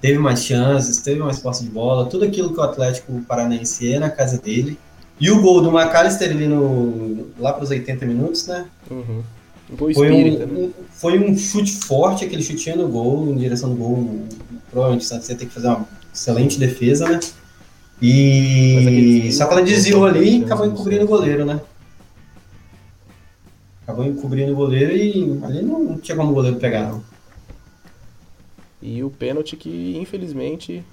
[0.03, 3.97] teve mais chances, teve mais posse de bola, tudo aquilo que o Atlético Paranaense é
[3.99, 4.77] na casa dele.
[5.17, 8.65] E o gol do McAllister ali no, lá para os 80 minutos, né?
[8.91, 9.23] Uhum.
[9.71, 10.59] Um Foi espírita, um, né?
[10.59, 14.25] um- foi um chute forte, aquele chutinho no gol, em direção do gol.
[14.69, 17.21] Provavelmente o Santos ia ter que fazer uma excelente defesa, né?
[18.01, 21.45] E só que ela desvio desviou não ali e acabou chance do encobrindo o goleiro,
[21.45, 21.61] né?
[23.83, 27.12] Acabou encobrindo o goleiro e ali não tinha como o goleiro pegar, não.
[28.85, 30.83] E o pênalti que, infelizmente,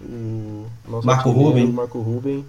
[0.00, 1.66] o nosso Marco Ruben.
[1.66, 2.42] Marco Ruben,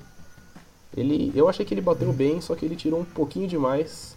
[0.95, 4.15] ele, eu achei que ele bateu bem, só que ele tirou um pouquinho demais.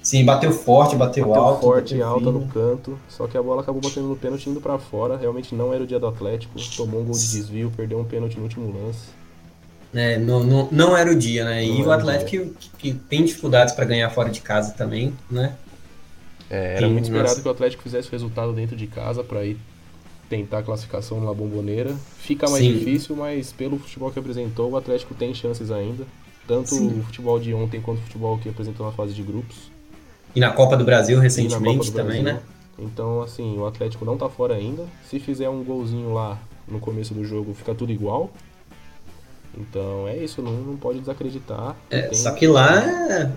[0.00, 1.60] Sim, bateu forte, bateu, Bateu alto.
[1.60, 4.60] forte e bateu alta no canto, só que a bola acabou batendo no pênalti indo
[4.60, 5.16] pra fora.
[5.16, 6.54] Realmente não era o dia do Atlético.
[6.76, 9.08] Tomou um gol de desvio, perdeu um pênalti no último lance.
[9.92, 11.66] É, não, não, não era o dia, né?
[11.66, 15.56] Não e o Atlético que, que tem dificuldades para ganhar fora de casa também, né?
[16.48, 17.42] É, era muito esperado nossa.
[17.42, 19.58] que o Atlético fizesse resultado dentro de casa pra ir
[20.30, 21.94] tentar a classificação na bomboneira.
[22.18, 22.72] Fica mais Sim.
[22.78, 26.06] difícil, mas pelo futebol que apresentou, o Atlético tem chances ainda.
[26.46, 27.00] Tanto Sim.
[27.00, 29.56] o futebol de ontem quanto o futebol que apresentou na fase de grupos.
[30.34, 32.40] E na Copa do Brasil recentemente do também, Brasil.
[32.40, 32.46] né?
[32.78, 34.84] Então, assim, o Atlético não tá fora ainda.
[35.08, 38.30] Se fizer um golzinho lá no começo do jogo, fica tudo igual.
[39.58, 41.76] Então é isso, não, não pode desacreditar.
[41.90, 42.84] É, Tem- só que lá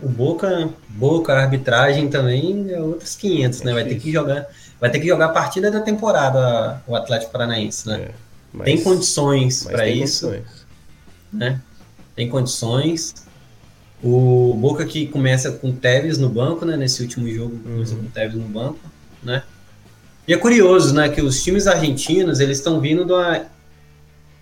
[0.04, 3.72] o Boca, Boca, a arbitragem também é outros 500, né?
[3.72, 4.12] É Vai ter difícil.
[4.12, 4.48] que jogar,
[4.84, 8.02] vai ter que jogar a partida da temporada o Atlético Paranaense, né?
[8.02, 8.12] É,
[8.52, 10.66] mas- tem condições para isso, condições.
[11.32, 11.62] né?
[12.14, 13.16] Tem condições.
[14.04, 16.76] O Boca que começa com o Tevez no banco, né?
[16.76, 18.02] Nesse último jogo começa Uhum.
[18.02, 18.80] com o Tevez no banco,
[19.24, 19.42] né?
[20.28, 21.08] E é curioso, né?
[21.08, 23.46] Que os times argentinos eles estão vindo da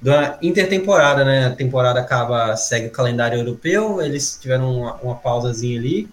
[0.02, 1.46] da intertemporada, né?
[1.46, 6.10] A temporada acaba segue o calendário europeu, eles tiveram uma, uma pausazinha ali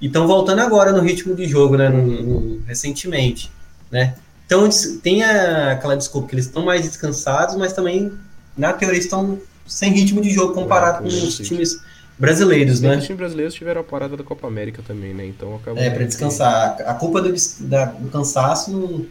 [0.00, 1.88] e estão voltando agora no ritmo de jogo, né?
[1.88, 3.48] no- no- recentemente,
[3.90, 4.14] né?
[4.46, 4.68] Então
[5.02, 8.12] tem a- aquela desculpa que eles estão mais descansados, mas também
[8.56, 11.78] na teoria estão sem ritmo de jogo comparado É, com os times
[12.18, 12.96] brasileiros, que né?
[12.96, 15.26] Os times brasileiros tiveram a parada da Copa América também, né?
[15.26, 15.82] Então acabou.
[15.82, 16.76] É, para descansar.
[16.86, 19.04] A culpa do, da- do cansaço não.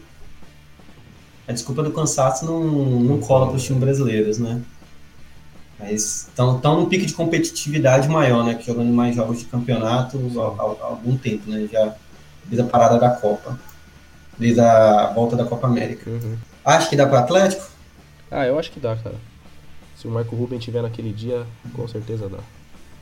[1.47, 4.59] A desculpa do cansaço não, não cola para os times brasileiros, né?
[5.79, 8.55] Mas estão num pique de competitividade maior, né?
[8.55, 11.67] Que jogando mais jogos de campeonato há, há- há algum tempo, né?
[11.71, 11.93] Já
[12.45, 13.57] desde a parada da Copa.
[14.37, 16.09] Desde a volta da Copa América.
[16.09, 16.37] Uhum.
[16.63, 17.65] Acho que dá para Atlético?
[18.29, 19.15] Ah, eu acho que dá, cara.
[19.97, 22.39] Se o Marco Ruben tiver naquele dia, com certeza dá.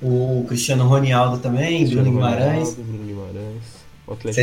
[0.02, 2.70] O Cristiano Ronaldo também, Cristiano Bruno Guimarães.
[2.70, 3.86] Ronaldo, Bruno Guimarães.
[4.08, 4.42] O Atlético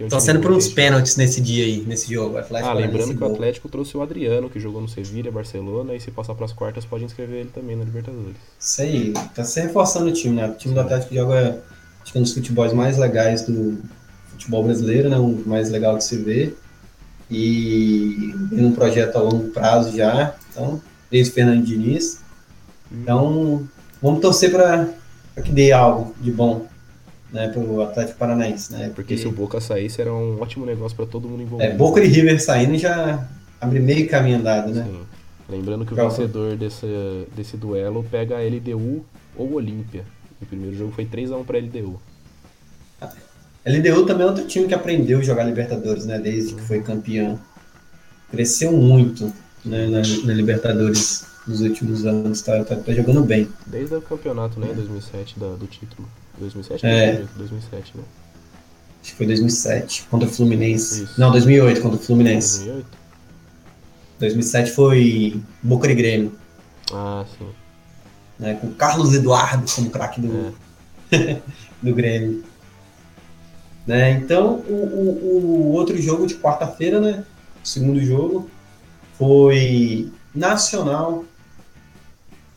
[0.00, 2.38] um Estão sendo por uns pênaltis nesse dia aí, nesse jogo.
[2.38, 3.32] Atlético Ah, lembrando que o gol.
[3.34, 7.04] Atlético trouxe o Adriano, que jogou no Sevilha, Barcelona, e se passar pras quartas pode
[7.04, 8.36] inscrever ele também na Libertadores.
[8.58, 10.48] Isso aí, tá se reforçando o time, né?
[10.48, 11.62] O time do Atlético joga,
[12.02, 13.78] acho que é um dos futebols mais legais do
[14.50, 15.16] futebol brasileiro, né?
[15.16, 16.58] Um mais legal de se ver.
[17.30, 22.20] E tem um projeto a longo prazo já, então, desde o Fernando Diniz.
[22.90, 23.68] Então,
[24.02, 24.88] vamos torcer para
[25.44, 26.66] que dê algo de bom,
[27.32, 28.90] né, pro Atlético Paranaense, né?
[28.92, 31.76] Porque se o Boca saísse, era um ótimo negócio pra todo mundo é, envolvido.
[31.76, 33.28] Boca e River saindo já
[33.60, 34.84] abre meio caminho andado, né?
[34.84, 35.00] Sim.
[35.48, 36.10] Lembrando que o Qual?
[36.10, 36.86] vencedor desse,
[37.34, 39.04] desse duelo pega a LDU
[39.36, 40.04] ou Olímpia.
[40.42, 42.00] O primeiro jogo foi 3x1 pra LDU.
[43.66, 46.18] LDU também é outro time que aprendeu a jogar Libertadores, né?
[46.18, 47.38] Desde que foi campeão.
[48.30, 49.32] Cresceu muito
[49.64, 53.48] né, na, na Libertadores nos últimos anos, tá, tá, tá jogando bem.
[53.66, 56.08] Desde o campeonato, né, em 2007, da, do título.
[56.38, 56.86] 2007?
[56.86, 57.24] É.
[57.36, 58.02] 2007, né?
[59.02, 61.04] Acho que foi 2007, contra o Fluminense.
[61.04, 61.20] Isso.
[61.20, 62.58] Não, 2008, contra o Fluminense.
[62.58, 62.86] 2008?
[64.20, 66.32] 2007 foi Boca de Grêmio,
[66.92, 67.46] Ah, sim.
[68.38, 68.54] né?
[68.60, 70.54] Com o Carlos Eduardo como craque do,
[71.82, 72.44] do Grêmio.
[73.86, 74.10] Né?
[74.12, 75.38] Então, o, o,
[75.68, 77.24] o outro jogo de quarta-feira, né?
[77.64, 78.48] O segundo jogo,
[79.14, 81.24] foi Nacional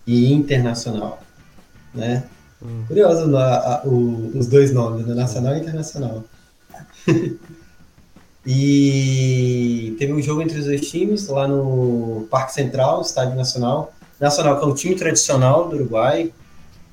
[0.05, 1.21] e Internacional.
[1.93, 2.23] Né?
[2.62, 2.83] Hum.
[2.88, 5.13] Curioso a- a- o- os dois nomes, né?
[5.13, 6.23] Nacional e Internacional.
[8.45, 13.93] e teve um jogo entre os dois times lá no Parque Central, Estádio Nacional.
[14.19, 16.31] Nacional, que é um time tradicional do Uruguai,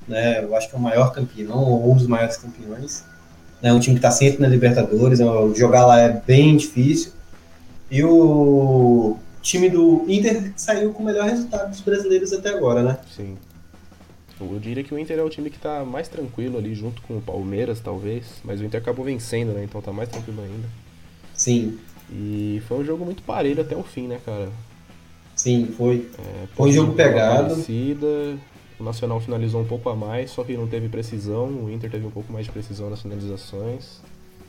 [0.08, 0.42] né?
[0.42, 3.04] Eu acho que é o maior campeão, ou um dos maiores campeões.
[3.62, 7.12] É um time que está sempre na Libertadores, é jogar lá é bem difícil.
[7.90, 12.98] E o time do Inter saiu com o melhor resultado dos brasileiros até agora, né?
[13.14, 13.36] Sim.
[14.40, 17.18] Eu diria que o Inter é o time que tá mais tranquilo ali, junto com
[17.18, 18.24] o Palmeiras, talvez.
[18.42, 19.62] Mas o Inter acabou vencendo, né?
[19.64, 20.68] Então tá mais tranquilo ainda.
[21.34, 21.78] Sim,
[22.10, 24.48] E foi um jogo muito parelho até o fim, né, cara?
[25.36, 26.08] sim, foi.
[26.18, 27.54] É, Foi um jogo pegado.
[28.80, 31.48] O Nacional finalizou um pouco a mais, só que não teve precisão.
[31.48, 34.00] O Inter teve um pouco mais de precisão nas finalizações.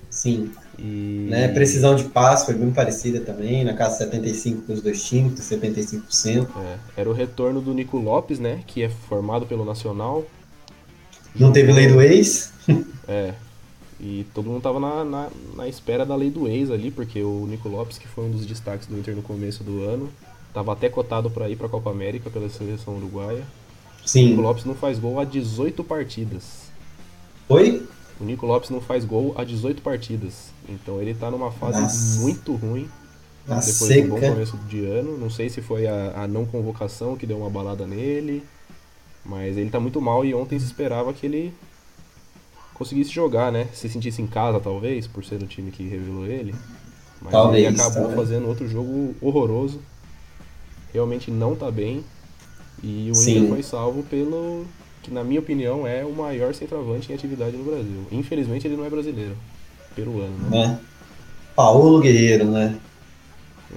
[0.10, 0.52] Sim.
[0.80, 1.28] E...
[1.30, 1.50] Né?
[1.50, 6.48] Precisão de passe foi bem parecida também, na casa 75 para os dois times, 75%.
[6.58, 8.62] É, era o retorno do Nico Lopes, né?
[8.66, 10.26] Que é formado pelo Nacional.
[11.36, 12.54] Não teve lei do ex?
[13.08, 13.34] É.
[14.00, 17.46] E todo mundo tava na, na, na espera da lei do ex ali, porque o
[17.48, 20.10] Nico Lopes, que foi um dos destaques do Inter no começo do ano,
[20.54, 23.44] tava até cotado para ir pra Copa América pela seleção uruguaia.
[24.02, 24.36] O Nico Sim.
[24.36, 26.72] Lopes não faz gol há 18 partidas.
[27.48, 27.86] Foi?
[28.20, 30.50] O Nico Lopes não faz gol há 18 partidas.
[30.68, 32.20] Então ele tá numa fase Nossa.
[32.22, 32.90] muito ruim
[33.48, 34.32] Na depois de um bom seca.
[34.34, 35.18] começo de ano.
[35.18, 38.44] Não sei se foi a, a não convocação que deu uma balada nele.
[39.24, 41.54] Mas ele tá muito mal e ontem se esperava que ele
[42.74, 43.68] conseguisse jogar, né?
[43.74, 46.56] Se sentisse em casa, talvez, por ser o time que revelou ele.
[47.22, 48.16] Mas Talvez, ele acabou talvez.
[48.16, 49.80] fazendo outro jogo horroroso.
[50.92, 52.04] Realmente não tá bem.
[52.84, 53.38] E o Sim.
[53.38, 54.66] Inter foi salvo pelo
[55.04, 58.06] que, na minha opinião, é o maior centroavante em atividade no Brasil.
[58.12, 59.36] Infelizmente ele não é brasileiro.
[59.96, 60.68] Peruano, né?
[60.68, 60.80] Né?
[61.56, 62.78] Paulo Guerreiro, né?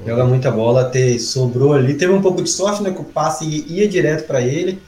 [0.07, 1.95] Joga muita bola, até sobrou ali.
[1.95, 2.91] Teve um pouco de sorte, né?
[2.91, 4.81] Que o passe ia direto para ele.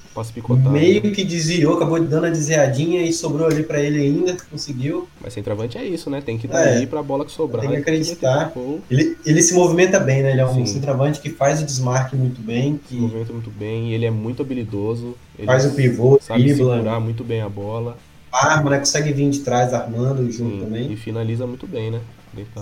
[0.71, 1.11] Meio né?
[1.11, 4.37] que desviou, acabou dando a desviadinha e sobrou ali para ele ainda.
[4.51, 5.09] Conseguiu.
[5.21, 6.21] Mas centroavante é isso, né?
[6.25, 6.77] Tem que estar É.
[6.77, 7.63] ali pra bola que sobrar.
[7.63, 8.53] Tem que acreditar.
[8.91, 10.33] Ele, ele se movimenta bem, né?
[10.33, 13.93] Ele é um centroavante que faz o desmarque muito bem, Se que movimenta muito bem,
[13.93, 15.15] ele é muito habilidoso.
[15.39, 17.97] Ele faz o pivô, sabe dribla, segurar muito bem a bola.
[18.33, 18.79] arma, né?
[18.79, 20.93] Consegue vir de trás armando o jogo Sim, também.
[20.93, 22.01] e finaliza muito bem, né?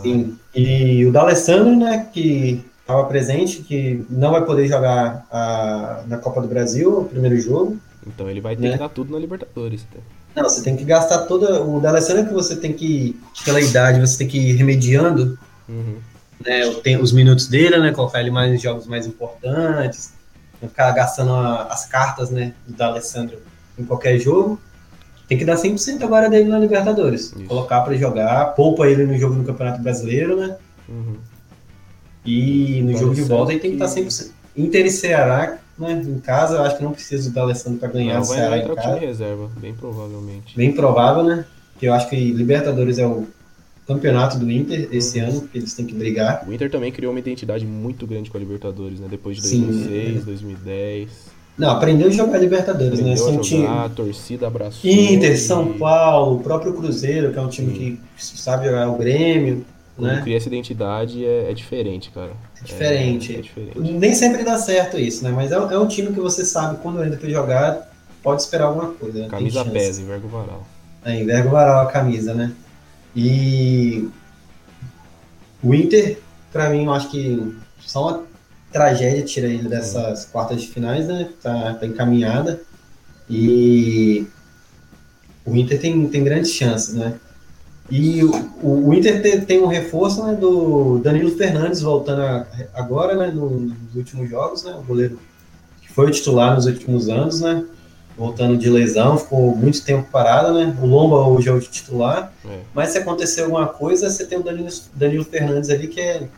[0.02, 0.36] Sim.
[0.54, 6.40] E o D'Alessandro, né, que estava presente, que não vai poder jogar a- na Copa
[6.42, 7.78] do Brasil, o primeiro jogo.
[8.06, 8.72] Então ele vai ter Né?
[8.72, 9.82] que dar tudo na Libertadores.
[9.90, 9.98] Tá?
[10.36, 11.62] Não, você tem que gastar toda.
[11.62, 15.96] O D'Alessandro é que você tem que, pela idade, você tem que ir remediando Uhum.
[16.44, 20.12] né, tem- os minutos dele, né, colocar ele mais em jogos mais importantes,
[20.60, 23.38] não ficar gastando a- as cartas, né, do D'Alessandro
[23.78, 24.60] em qualquer jogo.
[25.26, 27.32] Tem que dar 100% agora dele na Libertadores.
[27.32, 27.44] Isso.
[27.44, 30.56] Colocar para jogar, poupa ele no jogo no Campeonato Brasileiro, né?
[30.86, 31.16] Uhum.
[32.24, 34.32] E no Tá jogo de volta ele tem que que- estar 100%.
[34.56, 36.02] Inter e Ceará, né?
[36.06, 38.58] Em casa, eu acho que não precisa do D'Alessandro para ganhar Não, o Ceará vai
[38.60, 38.98] em com time casa.
[39.00, 40.56] reserva, bem provavelmente.
[40.56, 41.44] Bem provável, né?
[41.78, 43.26] Que eu acho que Libertadores é o
[43.87, 45.28] campeonato do Inter esse Uhum.
[45.28, 46.44] ano, que eles têm que brigar.
[46.48, 49.08] O Inter também criou uma identidade muito grande com a Libertadores, né?
[49.10, 49.62] Depois de Sim.
[49.66, 51.08] 2006, 2010.
[51.58, 53.12] Não, aprendeu a jogar Libertadores, né?
[53.12, 54.90] Aprendeu São a time jogar, a torcida abraçou.
[54.90, 57.98] Inter, São Paulo, o próprio Cruzeiro, que é um time Sim.
[58.16, 59.64] que sabe jogar o Grêmio,
[59.96, 60.20] Quando né?
[60.22, 62.33] cria essa identidade é, é diferente, cara.
[62.61, 63.35] É diferente.
[63.35, 63.80] É, é diferente.
[63.80, 65.30] Nem sempre dá certo isso, né?
[65.30, 67.90] Mas é, é um time que você sabe quando entra pra jogar,
[68.22, 69.20] pode esperar alguma coisa.
[69.20, 69.28] Né?
[69.28, 70.66] Camisa pesa, enverga o varal.
[71.04, 72.52] É, enverga o varal a camisa, né?
[73.14, 74.09] E
[75.62, 76.18] o Inter,
[76.52, 78.24] pra mim, eu acho que só uma
[78.72, 81.28] tragédia tira ele dessas quartas de finais, né?
[81.40, 82.61] Tá, tá encaminhada.
[83.30, 84.26] E
[85.44, 87.14] o Inter tem, tem grandes chances, né?
[87.90, 93.14] E o, o- Inter te- tem um reforço né, do Danilo Fernandes voltando a- agora,
[93.16, 93.30] né?
[93.30, 94.74] no- nos últimos jogos, né?
[94.78, 95.18] O goleiro
[95.82, 97.64] que foi o titular nos últimos anos, né?
[98.16, 100.74] Voltando de lesão, ficou muito tempo parado, né?
[100.80, 102.32] O Lomba hoje é o titular.
[102.48, 102.60] É.
[102.72, 106.28] Mas se acontecer alguma coisa, você tem o Danilo, Danilo Fernandes ali, que é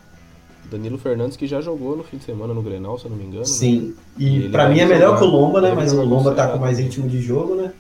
[0.70, 3.24] Danilo Fernandes que já jogou no fim de semana no Grenal, se eu não me
[3.24, 3.40] engano.
[3.40, 3.46] né?
[3.46, 3.94] Sim.
[4.18, 5.68] E E, pra vai mim é melhor jogar- que o Lomba, né?
[5.68, 7.70] ele Mas o Lomba tá com mais ritmo de jogo, né?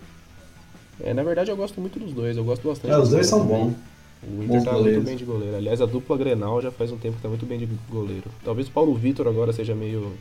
[1.00, 2.92] É, na verdade eu gosto muito dos dois, eu gosto bastante.
[2.92, 3.74] É, os dois são bons.
[4.22, 4.94] O Inter Bons tá goleiros.
[4.96, 5.56] muito bem de goleiro.
[5.56, 8.24] Aliás, a dupla Grenal já faz um tempo que tá muito bem de goleiro.
[8.44, 10.12] Talvez o Paulo Vitor agora seja meio.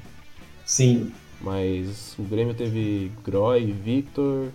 [0.66, 1.12] Sim.
[1.42, 4.48] Mas o Grêmio teve Groy, Victor.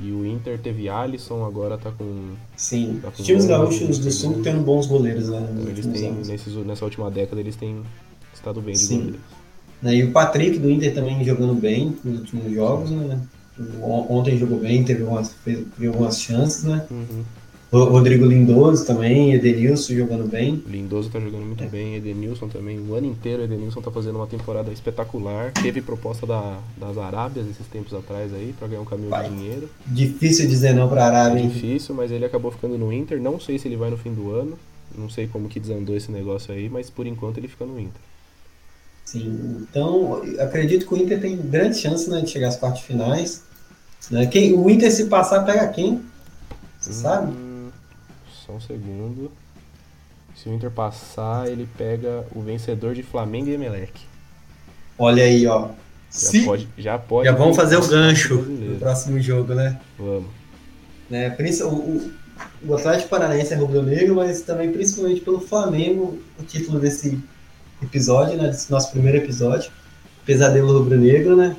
[0.00, 2.34] E o Inter teve Alisson, agora tá com.
[2.56, 3.00] Sim.
[3.02, 5.48] Tá com Os times gaúchos do Sul têm bons goleiros, né?
[5.52, 7.82] Então, eles têm, nesses, nessa última década, eles têm
[8.32, 8.96] estado bem de Sim.
[8.98, 9.20] goleiros.
[9.82, 13.20] Né, E o Patrick do Inter também jogando bem nos últimos jogos, né?
[13.82, 15.34] Ontem jogou bem, teve algumas,
[15.76, 16.86] criou algumas chances, né?
[16.90, 17.24] Uhum.
[17.70, 20.62] Rodrigo Lindoso também, Edenilson jogando bem.
[20.66, 22.78] Lindoso tá jogando muito bem, Edenilson também.
[22.80, 25.52] O ano inteiro Edenilson tá fazendo uma temporada espetacular.
[25.52, 29.28] Teve proposta da, das Arábias esses tempos atrás aí, pra ganhar um caminhão Vai.
[29.28, 29.68] de dinheiro.
[29.86, 31.48] Difícil dizer não pra É Arábia, hein?
[31.50, 33.20] difícil, mas ele acabou ficando no Inter.
[33.20, 34.58] Não sei se ele vai no fim do ano.
[34.96, 38.00] Não sei como que desandou esse negócio aí, mas por enquanto ele fica no Inter.
[39.04, 43.42] Sim, então acredito que o Inter tem grande chance né, de chegar às quartas finais.
[44.10, 44.26] Né?
[44.26, 46.02] Quem, o Inter, se passar, pega quem?
[46.80, 47.32] Você sabe?
[47.32, 47.70] Hum,
[48.46, 49.30] Só um segundo.
[50.34, 54.00] Se o Inter passar, ele pega o vencedor de Flamengo e Emelec.
[54.96, 55.68] Olha aí, ó.
[55.68, 55.70] Já
[56.10, 56.68] Se, pode.
[56.78, 57.28] Já pode.
[57.28, 58.72] já vamos fazer o gancho Brasileiro.
[58.74, 59.78] no próximo jogo, né?
[59.98, 60.26] Vamos.
[61.10, 61.36] né?
[61.62, 62.12] O, o,
[62.68, 67.18] o Atlético Paranaense é rubro-negro, mas também principalmente pelo Flamengo, o título desse
[67.82, 68.48] episódio, né?
[68.48, 69.70] Desse nosso primeiro episódio.
[70.24, 71.56] Pesadelo rubro-negro, né?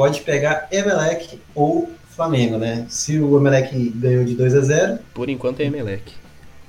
[0.00, 2.86] Pode pegar Emelec ou Flamengo, né?
[2.88, 6.14] Se o Emelec ganhou de 2 a 0 Por enquanto é Emelec.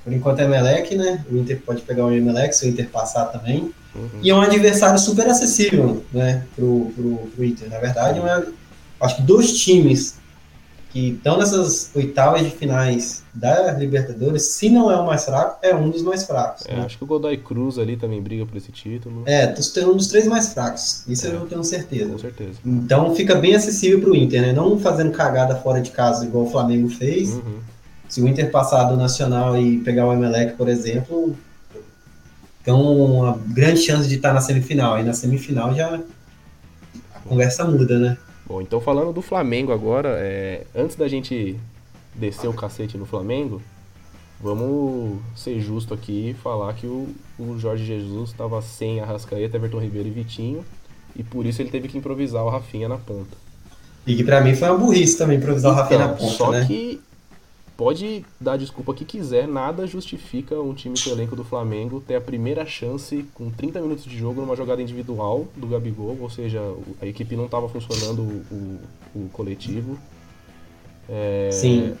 [0.04, 1.24] Por enquanto é Emelec, né?
[1.30, 3.72] O Inter pode pegar o Emelec, se o Inter passar também.
[3.94, 4.10] Uhum.
[4.22, 6.44] E é um adversário super acessível, né?
[6.54, 7.70] Pro, pro, pro Inter.
[7.70, 8.42] Na verdade, é
[9.00, 10.18] acho que dois times
[10.92, 15.74] que estão nessas oitavas de finais da Libertadores, se não é o mais fraco, é
[15.74, 16.66] um dos mais fracos.
[16.66, 16.84] É, né?
[16.84, 19.22] acho que o Godoy Cruz ali também briga por esse título.
[19.24, 21.04] É, tô um dos três mais fracos.
[21.08, 21.30] Isso É.
[21.30, 22.12] eu tenho certeza.
[22.12, 22.58] Com certeza.
[22.64, 24.52] Então fica bem acessível pro Inter, né?
[24.52, 27.30] Não fazendo cagada fora de casa igual o Flamengo fez.
[27.30, 27.60] Uhum.
[28.06, 31.34] Se o Inter passar do Nacional e pegar o Emelec, por exemplo,
[32.62, 34.94] tem uma grande chance de estar na semifinal.
[34.94, 35.98] Aí na semifinal já
[37.14, 38.18] a conversa muda, né?
[38.52, 41.58] Bom, então falando do Flamengo agora, é, antes da gente
[42.14, 43.62] descer o cacete no Flamengo,
[44.38, 49.78] vamos ser justo aqui e falar que o, o Jorge Jesus estava sem Arrascaeta, Everton
[49.78, 50.62] Ribeiro e Vitinho,
[51.16, 53.34] e por isso ele teve que improvisar o Rafinha na ponta.
[54.06, 56.66] E que pra mim foi uma burrice também improvisar o Rafinha na ponta, só né?
[56.66, 57.00] que
[57.82, 62.14] pode dar desculpa que quiser, nada justifica um time com o elenco do Flamengo ter
[62.14, 66.60] a primeira chance com 30 minutos de jogo numa jogada individual do Gabigol, ou seja,
[67.00, 68.78] a equipe não estava funcionando o,
[69.16, 69.98] o- coletivo.
[71.08, 71.94] É, Sim.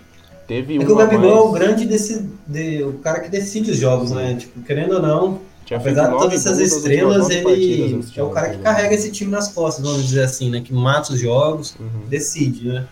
[0.46, 3.72] Teve É que o Gabigol é o mais, grande desse, de- o cara que decide
[3.72, 4.36] os jogos, né?
[4.36, 8.56] Tipo, querendo ou não, tinha apesar de todas essas estrelas, ele é o cara que
[8.58, 8.74] jogar.
[8.74, 10.60] carrega esse time nas costas, vamos dizer assim, né?
[10.60, 12.06] Que mata os jogos, Uhum.
[12.08, 12.86] decide, né?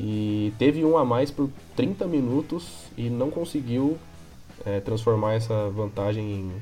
[0.00, 2.64] E teve um a mais por 30 minutos
[2.96, 3.96] e não conseguiu
[4.66, 6.52] é, transformar essa vantagem em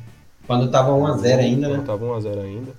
[0.46, 1.84] Quando tava 1x0 ainda, Quando né?
[1.86, 2.72] Tava 1x0 ainda.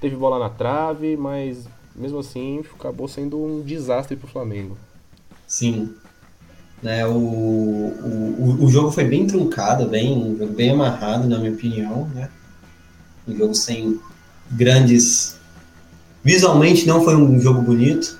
[0.00, 4.76] Teve bola na trave, mas mesmo assim acabou sendo um desastre pro Flamengo.
[5.46, 5.94] Sim.
[6.82, 12.28] Né, o, o, o- jogo foi bem truncado, bem, bem amarrado, na minha opinião, né?
[13.28, 14.00] Um jogo sem
[14.50, 15.36] grandes.
[16.24, 18.18] Visualmente não foi um jogo bonito,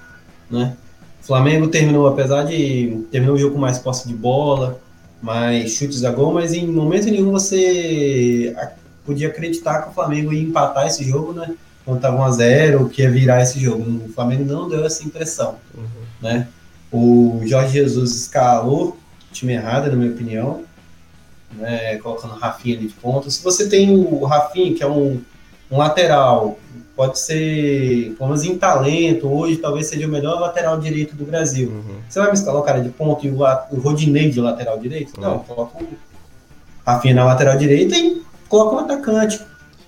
[0.49, 0.77] né?
[1.23, 3.05] O Flamengo terminou, apesar de.
[3.11, 4.81] terminou o jogo com mais posse de bola,
[5.23, 8.73] mais chutes a gol, mas em momento nenhum você a-
[9.07, 11.55] podia acreditar que o Flamengo ia empatar esse jogo, né?
[11.85, 13.83] Quando tava 1x0, que ia virar esse jogo.
[14.07, 15.85] O Flamengo não deu essa impressão Uhum.
[16.21, 16.49] né?
[16.93, 18.97] O Jorge Jesus escalou o
[19.33, 20.63] time errado, na minha opinião,
[21.57, 21.97] né?
[21.99, 23.31] colocando o Rafinha ali de ponta.
[23.31, 25.21] Se você tem o Rafinha, que é um,
[25.71, 26.59] um lateral,
[27.03, 31.69] pode ser, pelo menos em talento, hoje talvez seja o melhor lateral direito do Brasil.
[31.69, 31.97] Uhum.
[32.09, 33.39] Você vai me escalar o cara de ponta e o,
[33.73, 35.21] o Rodinei de lateral direito?
[35.21, 35.89] Não, coloca o
[36.87, 39.41] Rafinha na lateral direita e coloca um atacante.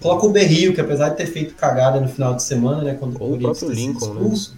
[0.02, 2.96] Coloca o Berrio, que apesar de ter feito cagada no final de semana, né?
[2.98, 4.20] Quando Ou o Corinthians Lincoln, né?
[4.22, 4.56] expulso,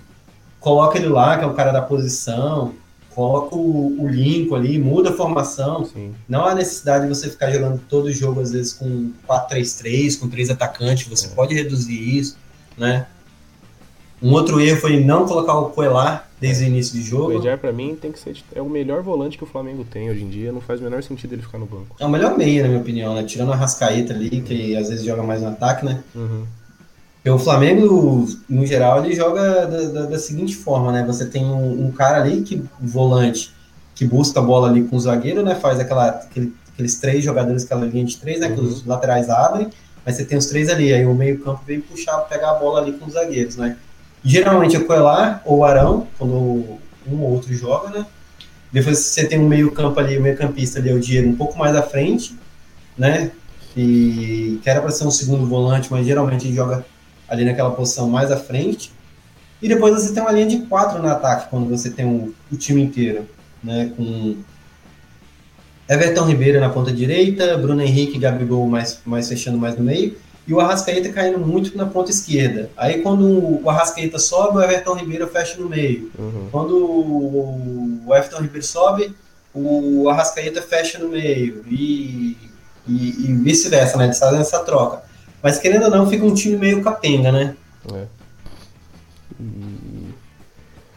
[0.59, 2.73] Coloca ele lá, que é o cara da posição.
[3.15, 5.85] Coloca o, o Lincoln ali, muda a formação.
[5.85, 6.15] Sim.
[6.27, 10.49] Não há necessidade de você ficar jogando todo jogo, às vezes, com 4-3-3, com três
[10.51, 11.07] atacantes.
[11.09, 11.31] Você É.
[11.31, 12.37] pode reduzir isso,
[12.77, 13.07] né?
[14.23, 17.33] Um outro erro foi não colocar o Coelar desde o início O jogo.
[17.35, 18.37] Edjar, pra mim, tem que ser.
[18.55, 20.51] É o melhor volante que o Flamengo tem hoje em dia.
[20.53, 21.95] Não faz o menor sentido ele ficar no banco.
[22.01, 23.23] É o melhor meia, na minha opinião, né?
[23.25, 26.03] Tirando a Rascaeta ali, que às vezes joga mais no ataque, né?
[26.15, 26.45] Uhum.
[27.17, 31.05] Porque o Flamengo, no geral, ele joga da, da- da seguinte forma, né?
[31.07, 33.53] Você tem um, um cara ali, que volante,
[33.95, 35.55] que busca a bola ali com o zagueiro, né?
[35.57, 38.51] Faz aquela, aquele, aqueles três jogadores, aquela linha de três, né?
[38.51, 38.67] Que Uhum.
[38.67, 39.69] os laterais abrem,
[40.07, 42.93] mas você tem os três ali, aí o meio-campo vem puxar, pegar a bola ali
[42.93, 43.77] com os zagueiros, né?
[44.25, 48.07] Geralmente é o Coelar ou o Arão, quando um ou outro joga, né?
[48.73, 51.75] Depois você tem um meio-campo ali, o meio-campista ali, é o Diego, um pouco mais
[51.75, 52.37] à frente,
[52.97, 53.33] né?
[53.77, 56.87] E que era para ser um segundo volante, mas geralmente ele joga
[57.29, 58.93] ali naquela posição mais à frente.
[59.61, 62.57] E depois você tem uma linha de quatro no ataque, quando você tem o, o
[62.57, 63.27] time inteiro,
[63.63, 63.91] né?
[63.97, 64.37] Com
[65.89, 70.17] Everton Ribeiro na ponta direita, Bruno Henrique e Gabigol mais, mais fechando mais no meio,
[70.47, 72.71] e o Arrascaeta caindo muito na ponta esquerda.
[72.77, 76.11] Aí quando o Arrascaeta sobe, o Everton Ribeiro fecha no meio.
[76.19, 76.49] Uhum.
[76.53, 79.15] Quando o Everton Ribeiro sobe,
[79.55, 81.65] o Arrascaeta fecha no meio.
[81.69, 82.37] E,
[82.87, 84.05] e, e vice-versa, né?
[84.05, 85.03] Eles fazem essa troca.
[85.43, 87.57] Mas querendo ou não, fica um time meio capenga, né?
[87.93, 88.05] É.
[89.41, 90.15] E-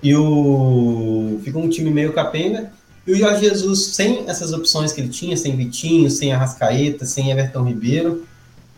[0.02, 1.40] E o.
[1.44, 2.72] Fica um time meio capenga.
[3.10, 7.32] E o Jorge Jesus, sem essas opções que ele tinha, sem Vitinho, sem Arrascaeta, sem
[7.32, 8.24] Everton Ribeiro,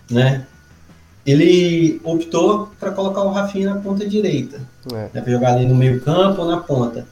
[0.09, 0.45] né?
[1.25, 4.61] Ele optou para colocar o Rafinha na ponta direita.
[4.93, 5.09] é.
[5.13, 7.05] né, para jogar ali no meio campo ou na ponta.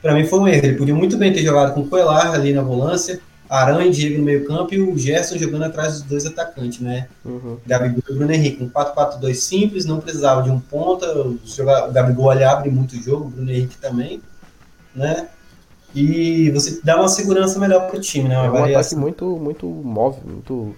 [0.00, 0.64] Para mim foi um erro.
[0.64, 3.18] Ele podia muito bem ter jogado com o Coelar ali na volância,
[3.50, 7.08] Arão e Diego no meio campo e o Gerson jogando atrás dos dois atacantes, né?
[7.24, 7.58] Uhum.
[7.66, 8.62] Gabigol e Bruno Henrique.
[8.62, 11.12] Um 4-4-2 simples, não precisava de um ponta.
[11.12, 11.40] O
[11.92, 14.22] Gabigol ali abre muito o jogo, o Bruno Henrique também,
[14.94, 15.26] né?
[15.94, 18.38] E você dá uma segurança melhor pro time, né?
[18.38, 18.98] Uma É um ataque variação.
[18.98, 20.74] muito, muito móvel, muito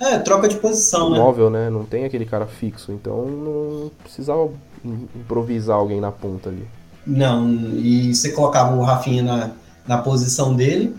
[0.00, 1.18] É, troca de posição, né?
[1.18, 1.70] móvel, né?
[1.70, 4.50] Não tem aquele cara fixo, então não precisava
[4.84, 6.66] im- improvisar alguém na ponta ali.
[7.06, 9.50] Não, e você colocava o Rafinha na,
[9.86, 10.94] na posição dele,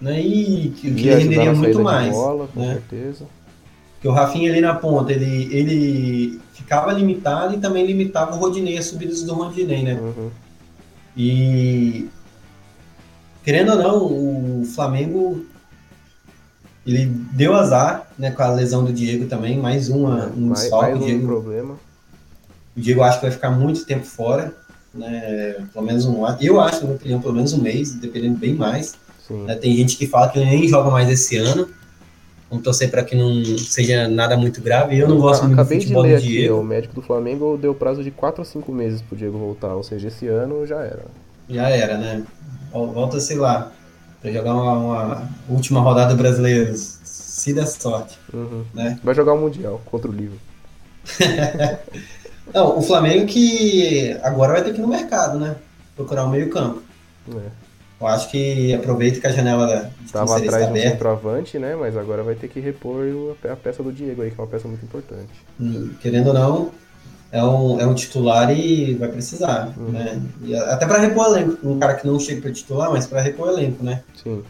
[0.00, 0.20] né?
[0.20, 2.14] E que, ele renderia muito mais.
[2.14, 2.74] bola, com né?
[2.74, 3.26] certeza.
[3.94, 8.76] Porque o Rafinha ali na ponta, ele, ele ficava limitado e também limitava o Rodinei,
[8.78, 9.94] as subidas do Rodinei, né?
[9.94, 10.30] Uhum.
[11.16, 12.08] E
[13.44, 15.44] querendo ou não, o Flamengo
[16.86, 20.90] ele deu azar, né, com a lesão do Diego também, mais uma, um mais, desfalque.
[20.90, 21.74] mais o um Diego, problema.
[22.76, 24.52] o Diego acho que vai ficar muito tempo fora,
[24.92, 25.64] né?
[25.72, 28.94] Pelo menos um, eu acho, na minha opinião, pelo menos um mês, dependendo bem mais.
[29.30, 29.54] Né?
[29.54, 31.68] Tem gente que fala que ele nem joga mais esse ano.
[32.50, 34.98] Vamos torcer para que não seja nada muito grave.
[34.98, 36.60] Eu não gosto muito do Acabei de futebol ler do aqui, Diego.
[36.60, 39.82] o médico do Flamengo deu prazo de 4 a 5 meses pro Diego voltar, ou
[39.82, 41.04] seja, esse ano já era.
[41.52, 42.22] Já era, né?
[42.72, 43.70] Vol- Volta, sei lá,
[44.20, 48.64] para jogar uma, uma última rodada brasileira, se der sorte, Uhum.
[48.72, 48.98] né?
[49.02, 50.38] Vai jogar o Mundial contra o Livro.
[52.52, 55.56] Não, o Flamengo que agora vai ter que ir no mercado, né?
[55.96, 56.82] Procurar um meio campo.
[57.34, 57.62] É.
[58.00, 61.76] Eu acho que aproveita que a janela de Tava transferência atrás de um centroavante, né?
[61.78, 64.50] Mas agora vai ter que repor o- a peça do Diego aí, que é uma
[64.50, 65.30] peça muito importante.
[65.60, 66.70] Hum, Querendo ou não,
[67.32, 69.88] é um, é um titular e vai precisar, Uhum.
[69.90, 70.20] né?
[70.44, 71.58] E até para repor elenco.
[71.66, 74.02] Um cara que não chega para titular, mas para repor elenco, né?
[74.22, 74.42] Sim.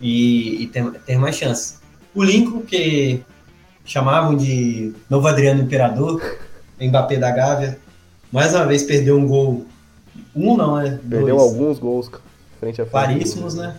[0.00, 1.78] e, e ter, ter mais chances.
[2.14, 3.22] O Lincoln, que
[3.84, 6.20] chamavam de novo Adriano Imperador,
[6.80, 7.78] Mbappé da Gávea,
[8.30, 9.64] mais uma vez perdeu um gol.
[10.34, 10.98] Um não, né?
[11.08, 11.42] Perdeu Dois.
[11.50, 12.10] alguns gols
[12.60, 12.90] frente a frente.
[12.90, 13.76] Claríssimos, né?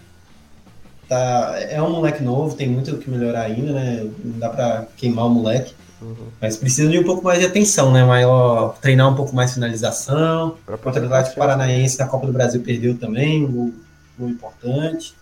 [1.08, 4.10] Tá, é um moleque novo, tem muito o que melhorar ainda, né?
[4.26, 5.74] Não dá pra queimar o moleque.
[6.02, 6.28] Uhum.
[6.40, 8.04] Mas precisa de um pouco mais de atenção, né?
[8.04, 10.58] Maior, treinar um pouco mais finalização.
[10.84, 13.74] Contra o Atlético Paranaense na Copa do Brasil perdeu também, um
[14.18, 15.16] gol, importante.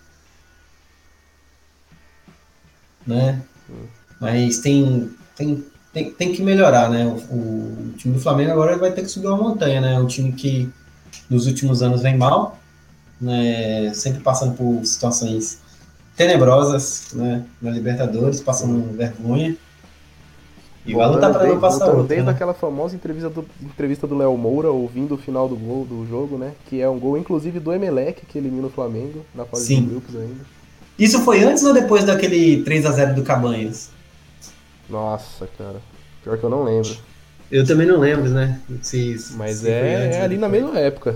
[3.08, 3.42] Né?
[4.20, 5.64] Mas tem, tem,
[5.94, 7.06] tem, tem que melhorar, né?
[7.06, 9.94] O, o time do Flamengo agora vai ter que subir uma montanha, né?
[9.94, 10.70] É um time que
[11.30, 12.60] nos últimos anos vem mal,
[13.22, 13.94] né?
[13.94, 15.60] Sempre passando por situações
[16.16, 17.46] tenebrosas, né?
[17.62, 19.56] Na Libertadores, passando vergonha.
[20.86, 22.32] E vai lutar para não passar outra, Desde né?
[22.32, 26.38] aquela famosa entrevista do, entrevista do Léo Moura, ouvindo o final do gol do jogo,
[26.38, 26.54] né?
[26.70, 29.82] Que é um gol, inclusive, do Emelec, que elimina o Flamengo na fase Sim.
[29.82, 30.46] de grupos ainda.
[30.98, 33.90] Isso foi antes ou depois daquele 3 a 0 do Cabanhas?
[34.90, 35.82] Nossa, cara.
[36.24, 36.96] Pior que eu não lembro.
[37.52, 38.60] Eu também não lembro, né?
[38.82, 41.16] Se, Mas se é, antes é ali na mesma época.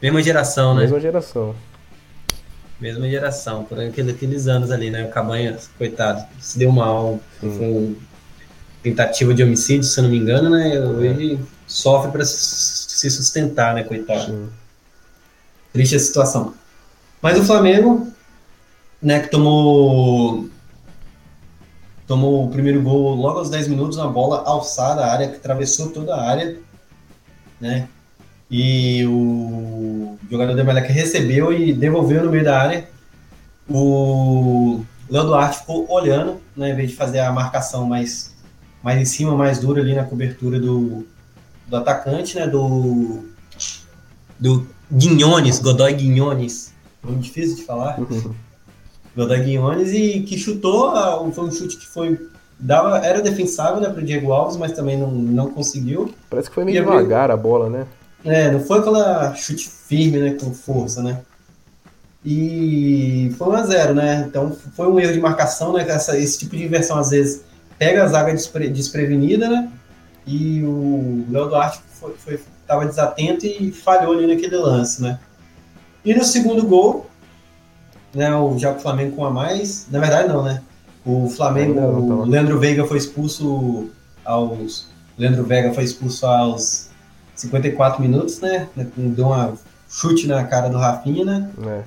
[0.00, 0.82] Mesma geração, né?
[0.82, 1.54] Mesma geração.
[2.80, 5.04] Mesma geração, por aquele- aqueles anos ali, né?
[5.04, 7.18] O Cabanhas, coitado, se deu mal.
[7.40, 7.96] Foi uma
[8.82, 10.80] tentativa de homicídio, se eu não me engano, né?
[10.80, 13.82] Hoje sofre para se sustentar, né?
[13.82, 14.26] Coitado.
[14.26, 14.48] Sim.
[15.72, 16.54] Triste a situação.
[17.20, 18.10] Mas o Flamengo,
[19.02, 20.48] né, que tomou
[22.06, 25.90] tomou o primeiro gol logo aos 10 minutos, uma bola alçada à área, que atravessou
[25.90, 26.56] toda a área,
[27.60, 27.86] né?
[28.50, 32.88] E o jogador do Emelec recebeu e devolveu no meio da área.
[33.68, 38.34] O Léo Duarte ficou olhando, né, em vez de fazer a marcação mais,
[38.82, 41.06] mais em cima, mais dura ali na cobertura do,
[41.66, 43.24] do atacante, né, do,
[44.38, 46.72] do Guinhones, Godoy Guinhones,
[47.02, 47.98] muito difícil de falar,
[49.18, 50.92] Gol da Guiones e que chutou,
[51.32, 54.96] foi um chute que foi dava, era defensável né, para o Diego Alves, mas também
[54.96, 56.14] não, não conseguiu.
[56.30, 57.86] Parece que foi meio devagar a bola, né?
[58.24, 61.20] É, não foi aquela chute firme, né, com força, né?
[62.24, 64.24] E foi 1 a 0 né?
[64.28, 65.84] Então foi um erro de marcação, né?
[65.88, 67.42] Essa, esse tipo de inversão às vezes
[67.78, 69.70] pega a zaga despre, desprevenida, né?
[70.26, 75.18] E o Léo Duarte foi, foi, tava desatento e falhou ali naquele lance, né?
[76.04, 77.08] E no segundo gol,
[78.14, 80.62] né, o, já o Flamengo com a mais, na verdade não, né?
[81.04, 83.88] O Flamengo, o Leandro Veiga foi expulso
[84.24, 86.88] aos Leandro Veiga foi expulso aos
[87.34, 88.68] 54 minutos, né?
[88.96, 89.54] Deu uma
[89.88, 91.50] chute na cara do Rafinha, né?
[91.66, 91.82] É,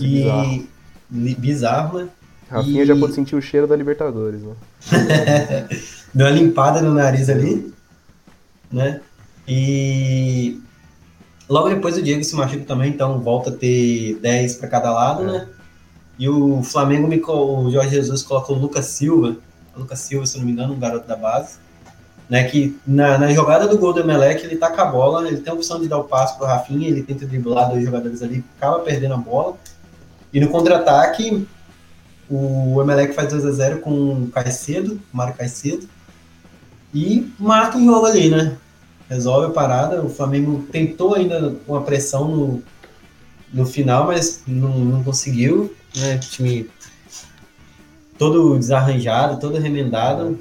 [0.00, 0.68] e
[1.10, 1.38] bizarro.
[1.38, 2.08] bizarro, né?
[2.52, 2.86] Rafinha e...
[2.86, 4.54] já pôde sentir o cheiro da Libertadores, né?
[6.14, 7.72] Deu uma limpada no nariz ali,
[8.70, 9.00] né?
[9.48, 10.60] E
[11.48, 15.22] logo depois o Diego se machuca também, então volta a ter 10 para cada lado,
[15.22, 15.26] é.
[15.26, 15.48] né?
[16.18, 19.36] E o Flamengo, me, o Jorge Jesus colocou o Lucas Silva,
[19.74, 21.56] o Lucas Silva, se não me engano, um garoto da base,
[22.28, 25.50] né, que na, na jogada do gol do Emelec, ele taca a bola, ele tem
[25.50, 28.78] a opção de dar o passo pro Rafinha, ele tenta driblar dois jogadores ali, acaba
[28.80, 29.56] perdendo a bola.
[30.32, 31.46] E no contra-ataque,
[32.30, 35.88] o Emelec faz 2 a 0 com o Caicedo, Mário Caicedo,
[36.94, 38.56] e mata o jogo ali, né?
[39.08, 40.02] Resolve a parada.
[40.02, 42.62] O Flamengo tentou ainda uma pressão no,
[43.52, 45.74] no final, mas não, não conseguiu.
[45.96, 46.18] Né?
[46.18, 46.68] Time
[48.18, 50.38] todo desarranjado, todo remendado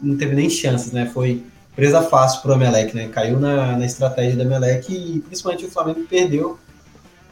[0.00, 1.06] não teve nem chances, né?
[1.12, 1.42] Foi
[1.74, 3.08] presa fácil pro Emelec, né?
[3.08, 6.58] Caiu na, na estratégia do Emelec e principalmente o Flamengo perdeu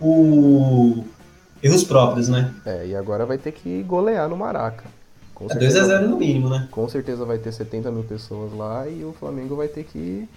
[0.00, 1.04] o
[1.62, 2.52] erros próprios, né?
[2.64, 4.84] É, e agora vai ter que golear no Maraca.
[5.34, 6.68] Com é 2x0 no mínimo, né?
[6.70, 10.28] Com certeza vai ter 70 mil pessoas lá e o Flamengo vai ter que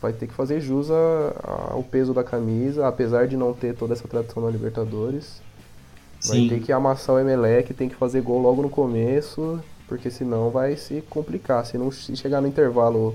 [0.00, 4.08] vai ter que fazer jus ao peso da camisa, apesar de não ter toda essa
[4.08, 5.40] tradição na Libertadores.
[6.24, 6.48] Vai Sim.
[6.48, 9.60] ter que amassar o Emelec, tem que fazer gol logo no começo
[9.92, 11.66] porque senão vai se complicar.
[11.66, 13.14] Se não se chegar no intervalo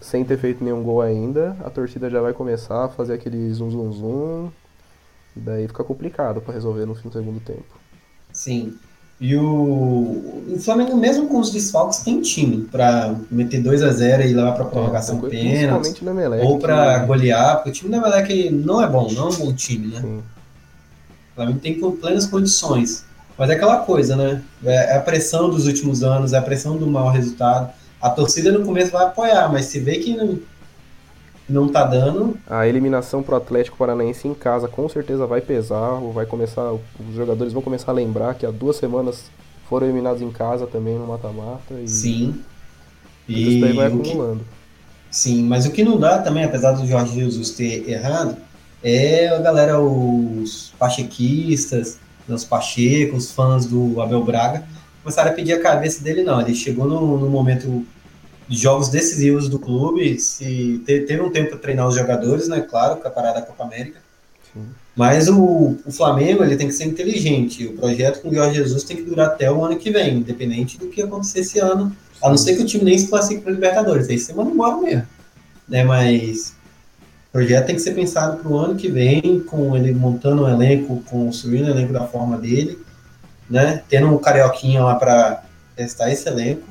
[0.00, 3.70] sem ter feito nenhum gol ainda, a torcida já vai começar a fazer aquele zum
[3.70, 4.50] zum zum.
[5.36, 7.64] E daí fica complicado para resolver no fim do segundo tempo.
[8.32, 8.74] Sim.
[9.18, 14.22] E o, o Flamengo, mesmo com os desfalques, tem time para meter 2 a 0
[14.24, 16.04] e levar para é, prorrogação é, pênalti.
[16.42, 17.06] Ou para que...
[17.06, 20.00] golear, porque o time da Melec não é bom, não é um bom time, né?
[20.02, 20.18] Sim.
[20.18, 23.04] O Flamengo tem plenas condições.
[23.38, 24.42] Mas é aquela coisa, né?
[24.64, 27.70] É, é a pressão dos últimos anos, é a pressão do mau resultado.
[28.00, 30.38] A torcida no começo vai apoiar, mas se vê que não,
[31.48, 32.36] não tá dando.
[32.46, 36.72] A eliminação pro Atlético Paranaense em casa com certeza vai pesar, vai começar.
[36.72, 39.30] Os jogadores vão começar a lembrar que há duas semanas
[39.68, 41.74] foram eliminados em casa também no mata-mata.
[41.82, 41.88] E...
[41.88, 42.40] Sim.
[43.28, 44.40] E isso daí vai acumulando.
[44.40, 45.16] Que...
[45.16, 48.36] Sim, mas o que não dá também, apesar do Jorge Jesus ter errado,
[48.82, 54.64] é a galera, os pachequistas, os Pacheco, os fãs do Abel Braga,
[55.02, 56.40] começaram a pedir a cabeça dele, não.
[56.40, 57.84] Ele chegou no, momento
[58.48, 62.60] jogos decisivos do clube, se teve um tempo para treinar os jogadores, né?
[62.60, 63.98] Claro, com a parada da Copa América.
[64.52, 64.64] Sim.
[64.94, 67.66] Mas o, o, Flamengo ele tem que ser inteligente.
[67.66, 70.78] O projeto com o Jorge Jesus tem que durar até o ano que vem, independente
[70.78, 71.94] do que acontecer esse ano.
[72.22, 74.08] A não ser que o time nem se classifique para Libertadores.
[74.08, 75.06] Aí você manda embora mesmo.
[75.68, 75.84] Né?
[75.84, 76.56] Mas
[77.36, 81.02] projeto tem que ser pensado para o ano que vem, com ele montando um elenco,
[81.04, 82.78] construindo o elenco da forma dele,
[83.48, 83.82] né?
[83.90, 85.42] Tendo um carioquinha lá para
[85.76, 86.66] testar esse elenco.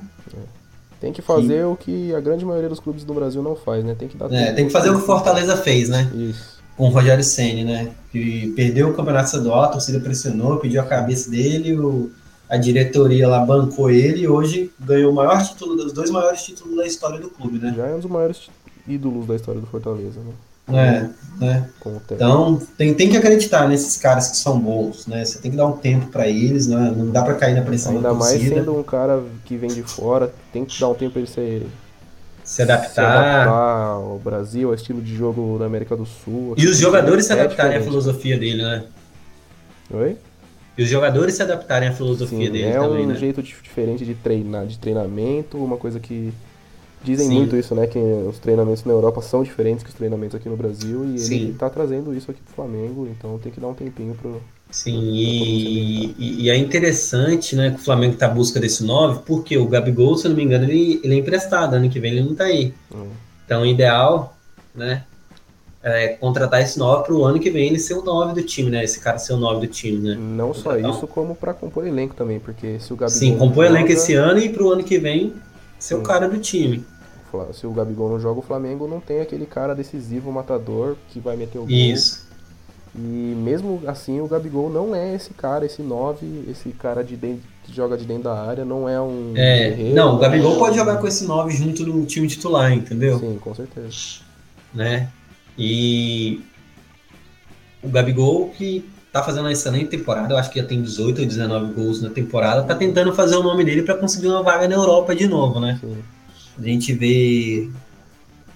[0.99, 1.63] Tem que fazer que...
[1.63, 3.95] o que a grande maioria dos clubes do Brasil não faz, né?
[3.97, 6.09] Tem que dar é, tem que fazer o que o Fortaleza fez, né?
[6.13, 6.55] Isso.
[6.75, 7.91] Com o Rogério Ceni, né?
[8.11, 12.11] Que perdeu o Campeonato Estadual, a torcida pressionou, pediu a cabeça dele, o,
[12.49, 16.75] a diretoria lá bancou ele e hoje ganhou o maior título, os dois maiores títulos
[16.75, 17.73] da história do clube, né?
[17.75, 18.49] Já é um dos maiores
[18.87, 20.33] ídolos da história do Fortaleza, né?
[20.67, 21.09] É,
[21.39, 21.69] né?
[22.11, 25.23] Então tem, tem que acreditar nesses caras que são bons, né?
[25.23, 26.93] Você tem que dar um tempo para eles, né?
[26.95, 29.83] Não dá para cair na pressão Ainda da mais sendo um cara que vem de
[29.83, 31.67] fora, tem que dar um tempo para ele ser
[32.43, 32.93] se adaptar.
[32.93, 36.53] se adaptar ao Brasil, ao estilo de jogo da América do Sul.
[36.57, 38.83] E os jogadores se é adaptarem à filosofia dele, né?
[39.91, 40.17] Oi?
[40.77, 43.15] E os jogadores se adaptarem à filosofia Sim, dele é também, um né?
[43.15, 46.33] jeito diferente de treinar, de treinamento, uma coisa que
[47.05, 47.35] Dizem Sim.
[47.35, 47.85] muito isso, né?
[47.85, 51.35] Que os treinamentos na Europa são diferentes que os treinamentos aqui no Brasil e Sim.
[51.35, 54.41] ele tá trazendo isso aqui pro Flamengo, então tem que dar um tempinho pro.
[54.71, 58.83] Sim, pro, e, e, e, é interessante, né, que o Flamengo tá à busca desse
[58.83, 61.99] 9, porque o Gabigol, se eu não me engano, ele, ele é emprestado, ano que
[61.99, 62.73] vem ele não tá aí.
[62.93, 63.09] Hum.
[63.45, 64.35] Então, o ideal,
[64.73, 65.03] né,
[65.83, 68.83] é contratar esse 9 pro ano que vem ele ser o 9 do time, né?
[68.83, 70.17] Esse cara ser o 9 do time, né?
[70.19, 73.19] Não só isso, como para compor elenco também, porque se o Gabigol.
[73.19, 75.35] Sim, compor elenco esse ano e pro ano que vem
[75.77, 76.01] ser Sim.
[76.01, 76.83] o cara do time
[77.53, 81.35] se o Gabigol não joga, o Flamengo não tem aquele cara decisivo, matador, que vai
[81.35, 81.69] meter o gol.
[81.69, 82.25] Isso.
[82.97, 87.43] E mesmo assim o Gabigol não é esse cara, esse 9, esse cara de dentro,
[87.63, 89.33] que joga de dentro da área, não é um.
[89.35, 92.71] É, guerreiro, não, o Gabigol é- pode jogar com esse 9 junto no time titular,
[92.71, 93.19] entendeu?
[93.19, 93.89] Sim, com certeza.
[94.73, 95.09] Né?
[95.57, 96.41] E
[97.83, 101.27] o Gabigol que tá fazendo uma excelente temporada, eu acho que já tem 18 ou
[101.27, 104.75] 19 gols na temporada, tá tentando fazer o nome dele para conseguir uma vaga na
[104.75, 105.77] Europa de novo, né?
[105.81, 105.97] Sim.
[106.57, 107.69] A gente vê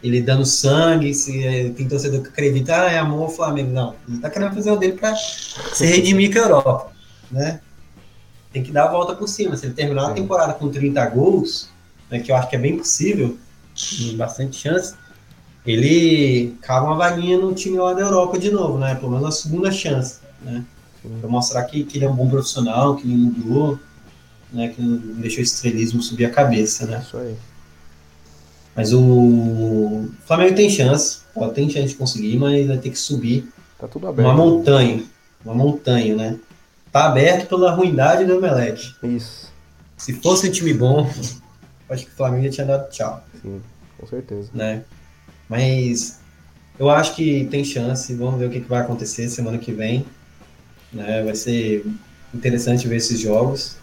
[0.01, 3.71] ele dando sangue, se é, tem torcedor que acredita, ah, é amor ao Flamengo.
[3.71, 6.91] Não, ele tá querendo fazer o dele para se redimir com a Europa,
[7.29, 7.59] né?
[8.51, 9.55] Tem que dar a volta por cima.
[9.57, 11.69] Se ele terminar a temporada com 30 gols,
[12.09, 13.37] né, que eu acho que é bem possível,
[13.75, 14.95] tem bastante chance,
[15.65, 18.95] ele cava uma vaguinha no time lá da Europa de novo, né?
[18.95, 20.63] Pelo menos a segunda chance, né?
[21.19, 23.79] Pra mostrar que, que ele é um bom profissional, que ele mudou,
[24.51, 24.69] né?
[24.69, 27.03] Que não deixou o estrelismo subir a cabeça, né?
[27.05, 27.35] Isso aí.
[28.79, 33.45] Mas o Flamengo tem chance, pode tem chance de conseguir, mas vai ter que subir
[33.77, 34.25] Tá tudo aberto.
[34.25, 35.03] uma montanha,
[35.43, 36.39] uma montanha, né?
[36.89, 38.95] Tá aberto pela ruindade do Emelec.
[39.03, 39.51] Isso.
[39.97, 41.05] Se fosse um time bom,
[41.89, 43.61] acho que o Flamengo já tinha dado tchau, Sim,
[43.99, 44.49] com certeza.
[44.53, 44.83] né?
[45.49, 46.21] Mas
[46.79, 50.05] eu acho que tem chance, vamos ver o que, que vai acontecer semana que vem,
[50.93, 51.21] né?
[51.21, 51.85] Vai ser
[52.33, 53.75] interessante ver esses jogos,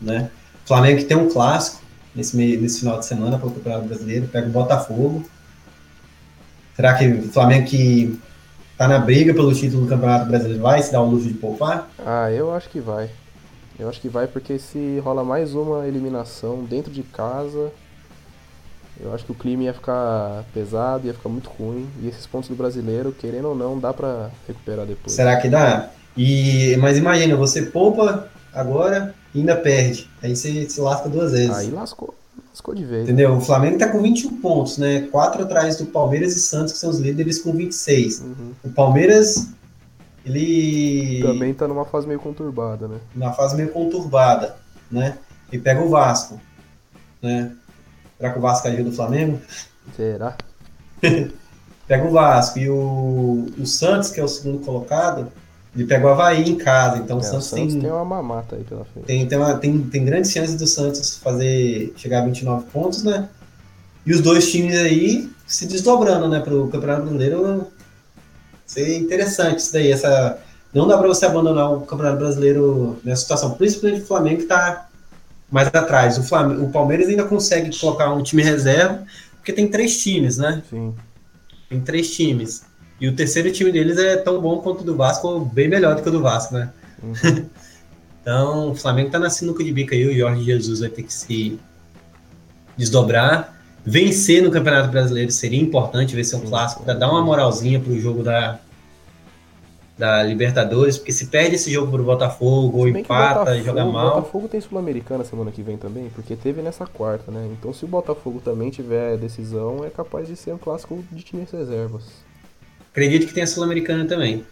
[0.00, 0.30] né?
[0.64, 1.82] O Flamengo que tem um clássico
[2.14, 5.24] nesse, meio, nesse final de semana para o Campeonato Brasileiro, pega o Botafogo.
[6.76, 8.18] Será que o Flamengo que
[8.76, 11.88] tá na briga pelo título do Campeonato Brasileiro vai se dar o luxo de poupar?
[12.04, 13.10] Ah, eu acho que vai.
[13.78, 17.72] Eu acho que vai porque se rola mais uma eliminação dentro de casa,
[19.00, 21.88] eu acho que o clima ia ficar pesado, ia ficar muito ruim.
[22.00, 25.12] E esses pontos do brasileiro, querendo ou não, dá pra recuperar depois.
[25.12, 25.90] Será que dá?
[26.16, 30.08] E, mas imagina, você poupa agora e ainda perde.
[30.22, 31.50] Aí você se lasca duas vezes.
[31.50, 32.14] Aí lascou,
[32.50, 33.04] lascou de vez.
[33.04, 33.36] Entendeu?
[33.36, 35.08] O Flamengo tá com 21 pontos, né?
[35.10, 38.20] Quatro atrás do Palmeiras e Santos, que são os líderes com 26.
[38.20, 38.52] Uhum.
[38.64, 39.48] O Palmeiras,
[40.24, 41.20] ele.
[41.22, 42.98] Também tá numa fase meio conturbada, né?
[43.14, 44.56] Uma fase meio conturbada,
[44.90, 45.18] né?
[45.52, 46.40] E pega o Vasco,
[47.20, 47.52] né?
[48.16, 49.40] Será que o Vasco ajuda o Flamengo?
[49.96, 50.36] Será?
[51.86, 55.30] Pega o Vasco e o, o Santos, que é o segundo colocado,
[55.74, 56.98] ele pega o Havaí em casa.
[56.98, 59.06] Então o É, o Santos, Santos tem, tem uma mamata aí pela frente.
[59.06, 63.28] tem, tem, uma- tem, tem grandes chances do Santos fazer chegar a 29 pontos, né?
[64.06, 67.66] E os dois times aí se desdobrando, né, pro Campeonato Brasileiro.
[68.66, 69.90] Ser interessante isso daí.
[69.90, 70.38] Essa,
[70.72, 74.88] não dá para você abandonar o Campeonato Brasileiro nessa situação, principalmente o Flamengo que tá
[75.50, 76.18] mais atrás.
[76.18, 79.04] O, Flamengo, o Palmeiras ainda consegue colocar um time reserva,
[79.36, 80.62] porque tem três times, né?
[80.70, 80.94] Sim.
[81.68, 82.62] Tem três times.
[83.00, 85.96] E o terceiro time deles é tão bom quanto o do Vasco, ou bem melhor
[85.96, 86.70] do que o do Vasco, né?
[87.02, 87.14] Uhum.
[88.24, 91.12] Então, o Flamengo tá na sinuca de bica aí, o Jorge Jesus vai ter que
[91.12, 91.58] se
[92.74, 93.54] desdobrar.
[93.84, 98.22] Vencer no Campeonato Brasileiro seria importante, vencer um clássico, para dar uma moralzinha pro jogo
[98.22, 98.58] da,
[99.98, 103.92] da Libertadores, porque se perde esse jogo pro Botafogo, ou o empata, Botafogo- joga O
[103.92, 104.14] mal.
[104.14, 107.46] Botafogo tem Sul-Americana semana que vem também, porque teve nessa quarta, né?
[107.52, 111.50] Então se o Botafogo também tiver decisão, é capaz de ser um clássico de times
[111.50, 112.04] reservas.
[112.94, 114.44] Acredito que tem a Sul-Americana também.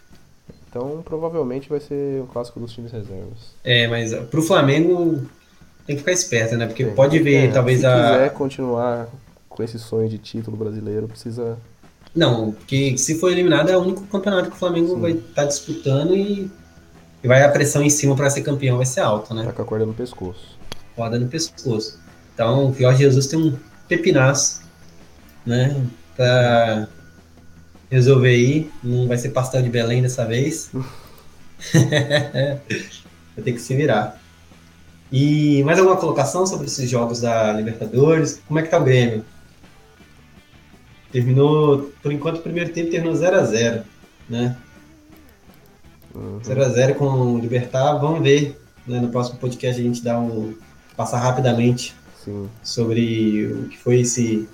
[0.69, 3.55] Então provavelmente vai ser um clássico dos times reservas.
[3.63, 5.25] É, mas pro Flamengo
[5.87, 6.65] tem que ficar esperto, né?
[6.67, 6.93] Porque Tem.
[6.93, 7.93] pode ver, É, talvez se a.
[7.93, 9.07] quiser continuar
[9.47, 11.57] com esse sonho de título brasileiro, precisa.
[12.13, 14.99] Não, porque se for eliminado é o único campeonato que o Flamengo Sim.
[14.99, 16.51] vai estar disputando e,
[17.23, 19.45] e vai a pressão em cima para ser campeão vai ser alta, né?
[19.45, 20.59] Tá com a corda no pescoço.
[20.97, 21.97] Roda no pescoço.
[22.33, 23.55] Então o Jorge Jesus tem um
[23.87, 24.61] pepinaço,
[25.45, 25.81] né?
[26.15, 26.87] Pra
[27.93, 28.69] resolver aí.
[28.83, 30.69] Não vai ser pastel de Belém dessa vez.
[31.73, 34.19] vai ter que se virar.
[35.11, 38.41] E mais alguma colocação sobre esses jogos da Libertadores?
[38.47, 39.23] Como é que tá o Grêmio?
[41.11, 43.83] Terminou, por enquanto, o primeiro tempo terminou 0x0,
[44.27, 44.57] né?
[46.15, 46.39] Uhum.
[46.39, 47.99] 0x0 com o Libertar.
[47.99, 48.59] Vamos ver.
[48.87, 48.99] né?
[48.99, 50.55] No próximo podcast a gente dá um.
[50.97, 52.49] passar rapidamente Sim.
[52.63, 54.47] sobre o que foi esse.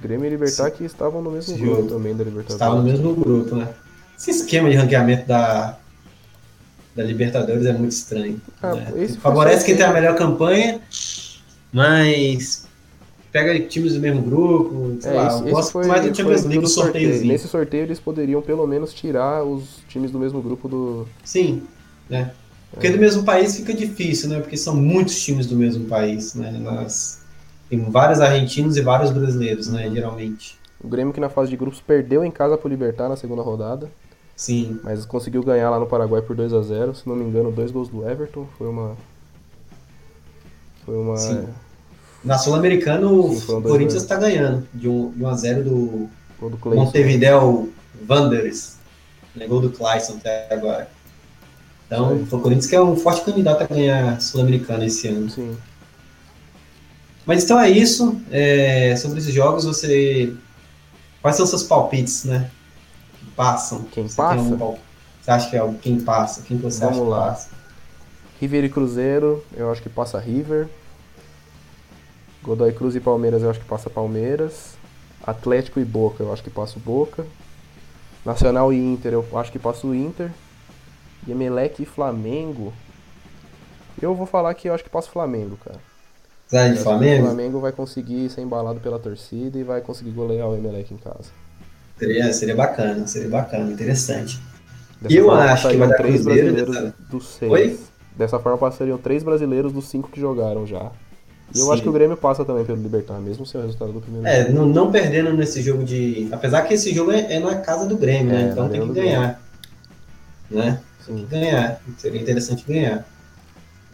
[0.00, 2.54] Grêmio e Libertar que estavam no mesmo Esse grupo também da Libertadores.
[2.54, 3.68] Estava no mesmo grupo, né?
[4.18, 5.78] Esse esquema de ranqueamento da,
[6.94, 8.40] da Libertadores é muito estranho.
[8.62, 8.92] Ah, né?
[9.20, 10.80] Favorece quem tem a melhor campanha,
[11.72, 12.66] mas
[13.32, 14.96] pega times do mesmo grupo.
[15.00, 17.24] Sei É, lá, esse, gosto foi, mais do Champions League, sorteio.
[17.24, 21.06] Nesse sorteio eles poderiam pelo menos tirar os times do mesmo grupo do.
[21.24, 21.62] Sim,
[22.08, 22.32] né?
[22.72, 24.40] Porque do mesmo país fica difícil, né?
[24.40, 26.52] Porque são muitos times do mesmo país, né?
[26.52, 27.19] Nós,
[27.70, 29.88] tem vários argentinos e vários brasileiros, né?
[29.88, 30.58] Geralmente.
[30.82, 33.88] O Grêmio que na fase de grupos perdeu em casa pro Libertar na segunda rodada,
[34.34, 34.80] Sim.
[34.82, 37.70] mas conseguiu ganhar lá no Paraguai por 2 a 0 Se não me engano, dois
[37.70, 38.46] gols do Everton.
[38.58, 38.96] Foi uma.
[40.84, 41.16] Foi uma.
[41.16, 41.46] Sim.
[42.24, 46.08] Na Sul-Americana, o Corinthians está ganhando de 1 um, de um a 0 do
[46.40, 46.74] Gol do.
[46.74, 47.72] Montevideo
[48.08, 48.78] Wanderers.
[49.36, 49.46] né?
[49.46, 50.90] Gol do Clayson até agora.
[51.86, 55.30] Então, o Corinthians que é um forte candidato a ganhar Sul-Americana esse ano.
[55.30, 55.56] Sim.
[57.26, 58.20] Mas então é isso.
[58.30, 60.34] É, sobre esses jogos, você.
[61.22, 62.50] Quais são os seus palpites, né?
[63.18, 63.82] Que passam.
[63.84, 64.56] Quem Você passa?
[64.56, 64.84] palpite?
[65.20, 66.42] Você acha que é quem passa?
[66.42, 67.26] Quem você Vamos acha que lá.
[67.26, 67.48] passa?
[68.40, 70.66] River e Cruzeiro, eu acho que passa River.
[72.42, 74.74] Godoy Cruz e Palmeiras, eu acho que passa Palmeiras.
[75.22, 77.26] Atlético e Boca, eu acho que passa o Boca.
[78.24, 80.30] Nacional e Inter, eu acho que passa o Inter.
[81.26, 82.72] E Emelec e Flamengo.
[84.00, 85.78] Eu vou falar que eu acho que passa o Flamengo, cara.
[86.50, 87.26] De que O Flamengo?
[87.26, 91.30] Flamengo vai conseguir ser embalado pela torcida e vai conseguir golear o Emelec em casa.
[91.98, 94.40] Seria, seria bacana, seria bacana, interessante.
[95.00, 96.92] Dessa Eu acho que vai dar três Cruzeiro, brasileiros né?
[97.10, 97.52] dos seis.
[97.52, 97.80] Oi?
[98.16, 100.90] Dessa forma passariam três brasileiros dos cinco que jogaram já.
[101.54, 101.72] E eu Sim.
[101.72, 104.48] acho que o Grêmio passa também pelo Libertar, mesmo sem o resultado do primeiro É,
[104.50, 106.28] não, não perdendo nesse jogo de.
[106.30, 108.50] Apesar que esse jogo é, é na casa do Grêmio, É, né?
[108.52, 109.40] Então tem que ganhar.
[110.50, 110.80] Né?
[111.04, 111.26] Sim.
[111.30, 111.80] ganhar.
[111.98, 113.06] Seria interessante ganhar.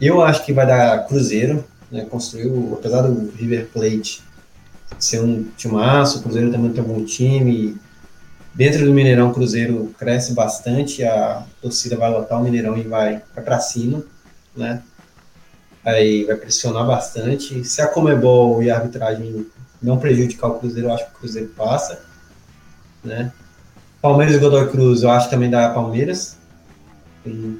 [0.00, 2.04] Eu acho que vai dar Cruzeiro, né?
[2.10, 4.22] Construiu, apesar do River Plate
[4.98, 7.76] ser um timaço, o Cruzeiro também tem um bom time.
[8.54, 13.22] Dentro do Mineirão, o Cruzeiro cresce bastante, a torcida vai lotar o Mineirão e vai,
[13.34, 14.02] vai para cima,
[14.56, 14.82] né?
[15.84, 17.64] Aí vai pressionar bastante.
[17.64, 19.46] Se a Comebol e a arbitragem
[19.82, 22.00] não prejudicar o Cruzeiro, eu acho que o Cruzeiro passa,
[23.04, 23.32] né?
[24.00, 26.36] Palmeiras e Godoy Cruz, eu acho que também dá Palmeiras.
[27.22, 27.58] Tem-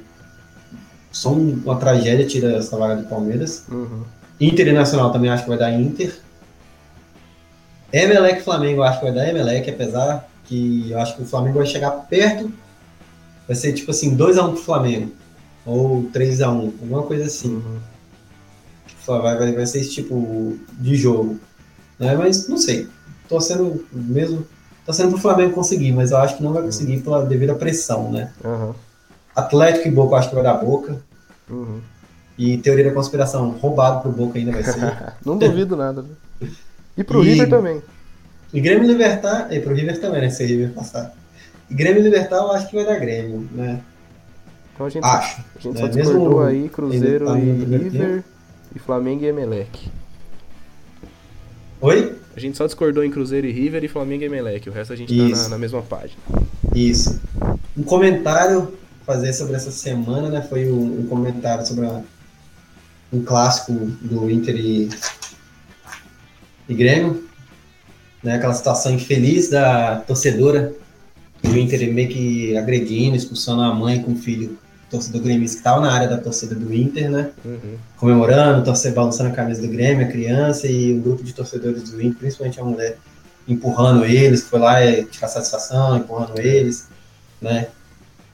[1.11, 3.63] Só um- uma tragédia tira essa vaga do Palmeiras.
[3.69, 4.03] Uhum.
[4.39, 6.15] Inter e Nacional também acho que vai dar Inter.
[7.91, 11.57] Emelec e Flamengo acho que vai dar Emelec, apesar que eu acho que o Flamengo
[11.57, 12.51] vai chegar perto.
[13.47, 15.11] Vai ser tipo assim, 2x1 pro Flamengo.
[15.65, 17.55] Ou 3x1, alguma coisa assim.
[17.55, 17.79] Uhum.
[19.05, 21.39] Vai, vai, vai ser esse tipo de jogo.
[21.97, 22.15] Né?
[22.15, 22.87] Mas não sei.
[23.27, 24.45] Torcendo mesmo.
[24.85, 28.31] Torcendo pro Flamengo conseguir, mas eu acho que não vai conseguir pela devida pressão, né?
[28.43, 28.73] Aham.
[29.35, 31.01] Atlético e Boca eu acho que vai dar Boca.
[31.49, 31.81] Uhum.
[32.37, 34.79] E teoria da conspiração, roubado pro Boca ainda vai ser.
[35.25, 36.03] Não duvido nada.
[36.03, 36.49] viu?
[36.95, 37.81] E pro E- River também.
[38.53, 40.29] E Grêmio e Libertar, e pro River também, né?
[40.29, 41.13] Se o River passar.
[41.69, 43.81] E Grêmio Libertar eu acho que vai dar Grêmio, né?
[44.73, 45.41] Então a gente, Acho.
[45.55, 45.79] a gente né?
[45.81, 48.23] só Mesmo discordou aí ele Cruzeiro tá e River
[48.75, 49.89] e Flamengo e Emelec.
[51.81, 52.15] Oi?
[52.35, 54.69] A gente só discordou em Cruzeiro e River e Flamengo e Emelec.
[54.69, 55.43] O resto a gente tá Isso.
[55.43, 56.19] na, na mesma página.
[56.75, 57.19] Isso.
[57.75, 58.73] Um comentário
[59.05, 60.41] fazer sobre essa semana, né?
[60.43, 62.01] Foi um, um comentário sobre a-
[63.11, 64.89] um clássico do Inter e,
[66.67, 67.27] e Grêmio,
[68.23, 68.35] né?
[68.35, 70.73] Aquela situação infeliz da torcedora
[71.41, 74.57] do Inter meio que agredindo, expulsando a mãe com o filho
[74.89, 77.31] torcedor gremista que estava na área da torcida do Inter, né?
[77.43, 77.77] Uhum.
[77.97, 82.01] comemorando, torcendo, balançando a camisa do Grêmio, a criança e um grupo de torcedores do
[82.01, 82.97] Inter, principalmente a mulher,
[83.47, 86.87] empurrando eles, foi lá é, tirar satisfação, empurrando eles,
[87.41, 87.67] né?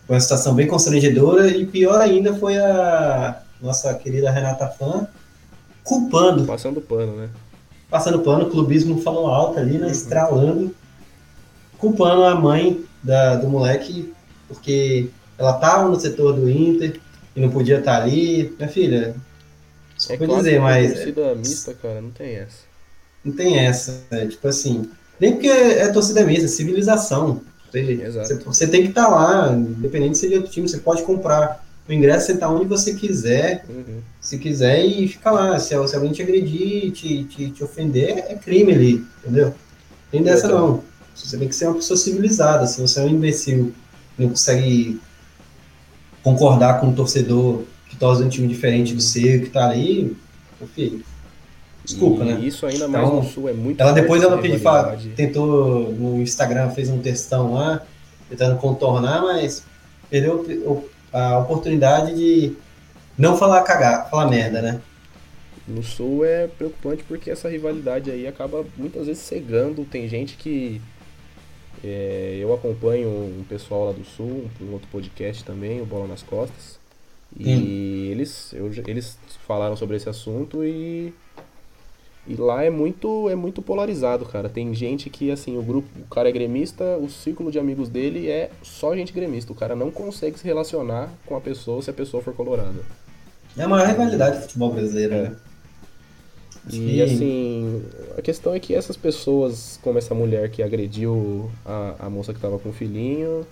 [0.05, 5.07] Foi uma situação bem constrangedora e pior ainda foi a nossa querida Renata Fã
[5.84, 7.30] culpando, Passando pano, né?
[7.89, 9.89] passando pano, o clubismo falou alto ali, né?
[9.89, 10.74] Estralando,
[11.78, 14.14] culpando a mãe da, do moleque
[14.47, 16.99] porque ela estava no setor do Inter
[17.36, 18.53] e não podia estar ali.
[18.57, 19.16] Minha filha,
[20.09, 22.64] É claro dizer, que mas torcida mista, cara, não tem essa.
[23.24, 24.03] Não tem essa.
[24.11, 24.89] é, tipo assim,
[25.20, 27.41] nem porque é torcida mista, é civilização.
[28.45, 31.91] Você, tem que estar lá, independente se é de outro time, você pode comprar o
[31.93, 33.99] ingresso, sentar onde você quiser, Uhum.
[34.21, 35.59] se quiser, e ficar lá.
[35.59, 39.53] Se, se alguém te agredir, te, te, te ofender, é crime ali, entendeu?
[40.11, 40.84] Tem dessa não.
[41.15, 42.65] Você tem que ser uma pessoa civilizada.
[42.65, 43.73] Se você é um imbecil,
[44.17, 44.99] não consegue
[46.23, 50.15] concordar com um torcedor que torce um time diferente do seu, que tá ali,
[50.59, 51.03] meu filho.
[51.84, 52.39] Desculpa, e né?
[52.41, 54.59] Isso ainda mais Então, no sul é muito Ela depois ela pediu,
[55.15, 57.81] tentou no Instagram, fez um textão lá,
[58.29, 59.63] tentando contornar, mas
[60.09, 62.55] perdeu a oportunidade de
[63.18, 64.82] não falar cagar, falar merda, né?
[65.68, 69.86] No sul é preocupante porque essa rivalidade aí acaba muitas vezes cegando.
[69.86, 70.82] Tem gente que.
[71.84, 76.24] é, eu acompanho um pessoal lá do sul, um outro podcast também, o Bola nas
[76.24, 76.82] Costas.
[77.39, 81.14] E eles, eu, eles falaram sobre esse assunto e.
[82.26, 84.47] E lá é muito, é muito polarizado, cara.
[84.47, 88.30] Tem gente que, assim, o grupo, o cara é gremista, o círculo de amigos dele
[88.30, 89.51] é só gente gremista.
[89.51, 92.80] O cara não consegue se relacionar com a pessoa se a pessoa for colorada.
[93.57, 95.21] É a maior rivalidade do futebol brasileiro, É.
[95.24, 95.36] né?
[96.71, 97.84] E que- assim,
[98.17, 102.38] a questão é que essas pessoas, como essa mulher que agrediu a, a moça que
[102.38, 103.45] estava com o filhinho,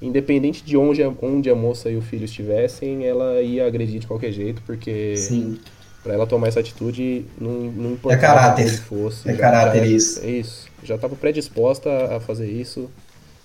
[0.00, 4.32] independente de onde onde a moça e o filho estivessem, ela ia agredir de qualquer
[4.32, 5.58] jeito, porque Sim,
[6.06, 8.68] pra ela tomar essa atitude não, não importava caráter.
[8.78, 9.28] fosse.
[9.28, 10.20] É caráter já- isso.
[10.24, 10.68] É isso.
[10.84, 12.88] Já estava predisposta a fazer isso.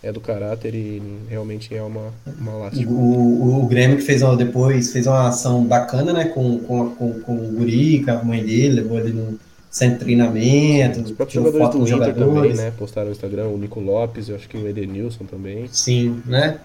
[0.03, 2.91] é do caráter e realmente é uma, uma lástima.
[2.91, 7.13] O, o, Grêmio que fez uma, depois fez uma ação bacana, né, com, com, com,
[7.21, 9.39] com o Guri, com a mãe dele, levou ele no
[9.69, 11.01] centro de treinamento.
[11.01, 12.51] Os próprios jogadores do Inter jogadores.
[12.51, 15.67] também, né, postaram no Instagram, o Nico Lopes, eu acho que o Edenilson também.
[15.71, 16.57] Sim, né,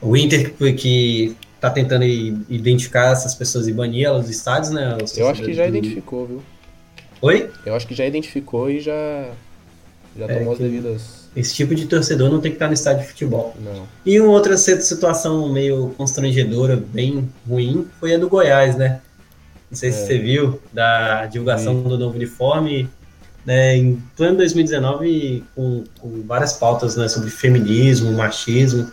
[0.00, 4.98] o Inter que, que tá tentando identificar essas pessoas e banir elas dos estádios, né.
[5.16, 5.68] Eu acho que já do...
[5.68, 6.42] identificou, viu?
[7.22, 7.50] Oi?
[7.64, 9.30] Eu acho que já identificou e já,
[10.16, 13.02] já é tomou as devidas esse tipo de torcedor não tem que estar no estádio
[13.02, 13.56] de futebol.
[13.58, 13.88] Não.
[14.04, 19.00] E uma outra situação meio constrangedora, bem ruim, foi a do Goiás, né?
[19.70, 19.92] Não sei é.
[19.92, 21.88] se você viu, da divulgação Sim.
[21.88, 22.88] do novo uniforme,
[23.46, 28.90] né, em plano 2019, com, com, várias pautas né, sobre feminismo, machismo,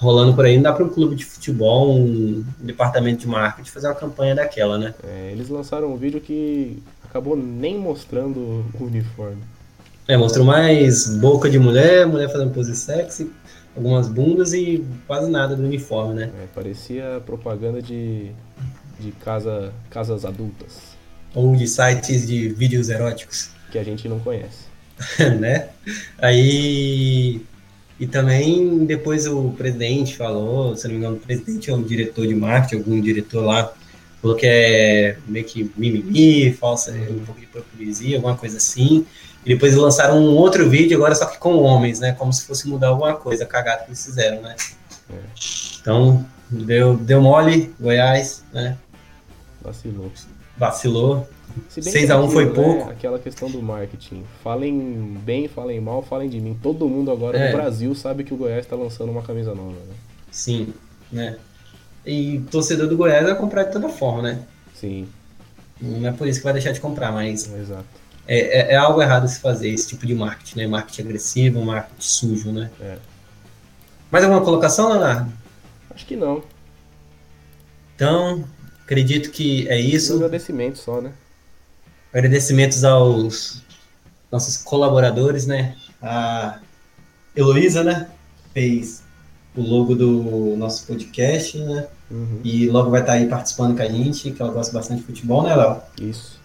[0.00, 0.56] rolando por aí.
[0.56, 4.78] Não dá para um clube de futebol, um departamento de marketing fazer uma campanha daquela,
[4.78, 4.94] né?
[5.04, 9.42] É, eles lançaram um vídeo que acabou nem mostrando o uniforme.
[10.08, 13.30] É, mostrou mais boca de mulher, mulher fazendo pose sexy,
[13.76, 16.30] algumas bundas e quase nada do uniforme, né?
[16.42, 18.30] É, parecia propaganda de,
[18.98, 20.90] de casa, casas adultas.
[21.34, 23.50] Ou de sites de vídeos eróticos.
[23.70, 24.64] Que a gente não conhece.
[25.38, 25.68] né?
[26.18, 27.42] Aí.
[28.00, 32.26] E também depois o presidente falou, se não me engano, o presidente ou o diretor
[32.26, 33.70] de marketing, algum diretor lá,
[34.22, 39.04] falou que é meio que mimimi, falsa, um pouco de hipocrisia, alguma coisa assim.
[39.44, 42.12] E depois lançaram um outro vídeo, agora só que com homens, né?
[42.12, 44.56] Como se fosse mudar alguma coisa, cagada que eles fizeram, né?
[45.10, 45.16] É.
[45.80, 48.78] Então, deu, deu mole, Goiás, né?
[49.62, 50.10] Vacilou.
[50.56, 51.28] Vacilou.
[51.70, 52.52] 6x1 foi né?
[52.52, 52.90] pouco.
[52.90, 54.24] Aquela questão do marketing.
[54.42, 56.58] Falem bem, falem mal, falem de mim.
[56.62, 57.50] Todo mundo agora é.
[57.50, 59.94] no Brasil sabe que o Goiás está lançando uma camisa nova, né?
[60.30, 60.72] Sim,
[61.10, 61.38] né?
[62.06, 64.42] E torcedor do Goiás vai comprar de toda forma, né?
[64.74, 65.08] Sim.
[65.80, 67.52] Não é por isso que vai deixar de comprar, mas.
[67.52, 68.00] Exato
[68.32, 70.66] é, é, é, algo errado se fazer esse tipo de marketing, né?
[70.68, 72.70] Marketing agressivo, marketing sujo, né?
[72.80, 72.96] É.
[74.08, 75.32] Mais alguma colocação, Leonardo?
[75.92, 76.40] Acho que não.
[77.96, 78.44] Então,
[78.90, 80.14] acredito que é isso.
[80.14, 81.12] Um agradecimento só, né?
[82.12, 83.62] Agradecimentos aos
[84.30, 85.76] nossos colaboradores, né?
[86.02, 86.58] A
[87.36, 88.08] Heloísa, né?
[88.52, 89.02] Fez
[89.56, 91.86] o logo do nosso podcast, né?
[92.10, 92.40] Uhum.
[92.42, 95.44] E logo vai estar aí participando com a gente, que ela gosta bastante de futebol,
[95.44, 95.80] né, Léo?
[96.00, 96.40] Isso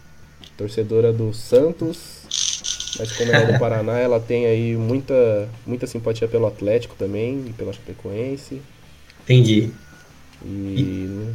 [0.57, 6.27] torcedora do Santos, mas como ela é do Paraná, ela tem aí muita, muita simpatia
[6.27, 8.61] pelo Atlético também e pela Chapecoense.
[9.23, 9.71] Entendi.
[10.43, 11.25] E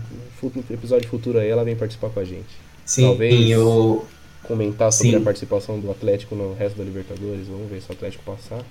[0.43, 2.49] no episódio futuro aí ela vem participar com a gente.
[2.85, 4.05] Sim, Talvez eu...
[4.43, 5.17] comentar sobre Sim.
[5.19, 7.47] a participação do Atlético no resto da Libertadores.
[7.49, 8.65] Vamos ver se o Atlético passar.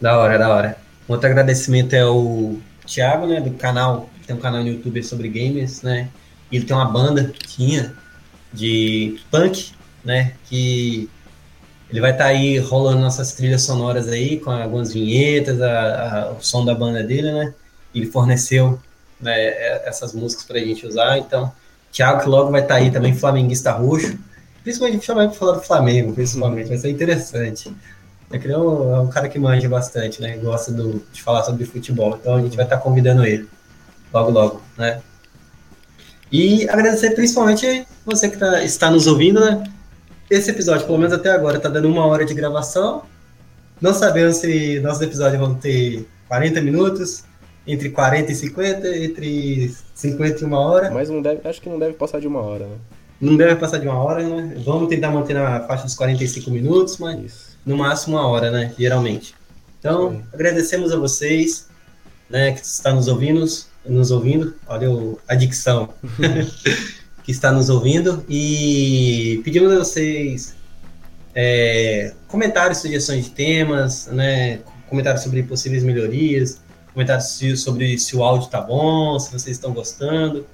[0.00, 0.78] Da hora, da hora.
[1.06, 5.82] Outro agradecimento é o Thiago, né, do canal, tem um canal no YouTube sobre games,
[5.82, 6.08] né?
[6.50, 7.94] Ele tem uma banda, tinha,
[8.52, 9.72] de punk,
[10.04, 10.34] né?
[10.46, 11.08] Que
[11.90, 16.32] ele vai estar tá aí rolando nossas trilhas sonoras aí, com algumas vinhetas, a, a,
[16.32, 17.54] o som da banda dele, né?
[17.94, 18.78] Ele forneceu
[19.20, 19.48] né,
[19.86, 21.52] essas músicas para a gente usar, então
[21.92, 24.18] Thiago que logo vai estar tá aí também, flamenguista roxo,
[24.64, 27.72] principalmente chamar para falar do Flamengo, principalmente, vai ser interessante.
[28.32, 30.36] É que é um, é um cara que manja bastante, né?
[30.38, 33.48] Gosta do, de falar sobre futebol, então a gente vai estar tá convidando ele
[34.12, 35.00] logo, logo, né?
[36.32, 39.62] E agradecer principalmente você que tá, está nos ouvindo, né?
[40.28, 43.04] Esse episódio, pelo menos até agora, está dando uma hora de gravação.
[43.80, 47.24] Não sabemos se nossos episódios vão ter 40 minutos,
[47.66, 50.90] entre 40 e 50, entre 50 e uma hora.
[50.90, 52.76] Mas não deve, acho que não deve passar de uma hora, né?
[53.20, 54.56] Não deve passar de uma hora, né?
[54.64, 57.58] Vamos tentar manter na faixa dos 45 minutos, mas Isso.
[57.64, 58.74] no máximo uma hora, né?
[58.78, 59.34] Geralmente.
[59.78, 60.22] Então, Sim.
[60.32, 61.68] agradecemos a vocês,
[62.28, 63.46] né, que está nos ouvindo
[63.86, 64.88] nos ouvindo, olha
[65.28, 65.90] a dicção,
[67.22, 70.54] que está nos ouvindo, e pedimos a vocês
[71.34, 76.60] é, comentários, sugestões de temas, né, comentários sobre possíveis melhorias,
[76.94, 80.46] comentários sobre se o áudio tá bom, se vocês estão gostando,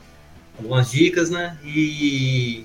[0.59, 2.64] algumas dicas, né, e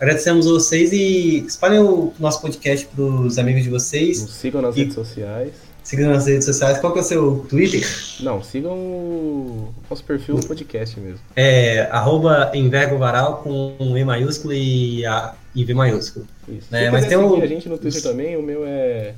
[0.00, 4.22] agradecemos vocês e espalhem o nosso podcast para os amigos de vocês.
[4.22, 4.80] Nos sigam nas e...
[4.80, 5.52] redes sociais.
[5.82, 6.80] Sigam nas redes sociais.
[6.80, 7.86] Qual que é o seu Twitter?
[8.18, 11.20] Não, sigam o nosso perfil no podcast mesmo.
[11.36, 12.50] É arroba
[12.98, 16.26] Varal com E maiúsculo e, a, e V maiúsculo.
[16.48, 16.66] Isso.
[16.72, 16.90] Né?
[16.90, 17.40] Mas tem um...
[17.40, 19.14] a gente no Twitter também, o meu é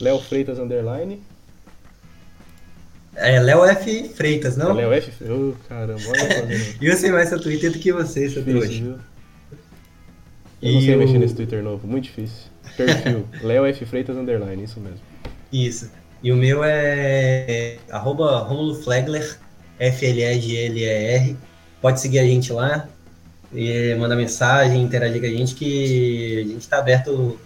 [0.00, 1.20] Léo Freitas Underline.
[3.20, 4.10] É Léo F.
[4.14, 4.70] Freitas, não?
[4.70, 5.12] É Léo F.
[5.24, 8.82] Oh, caramba, olha E eu sei mais seu Twitter do que você, seu hoje.
[8.82, 8.98] Viu?
[10.62, 10.98] Eu não sei o...
[10.98, 12.46] mexer nesse Twitter novo, muito difícil.
[12.76, 13.84] Perfil, Léo F.
[13.86, 15.00] Freitas Underline, isso mesmo.
[15.52, 15.90] Isso.
[16.22, 19.38] E o meu é arroba Romulo Flegler,
[19.78, 21.36] F-L-E-G-L-E-R.
[21.80, 22.88] Pode seguir a gente lá
[23.52, 27.38] e mandar mensagem, interagir com a gente, que a gente está aberto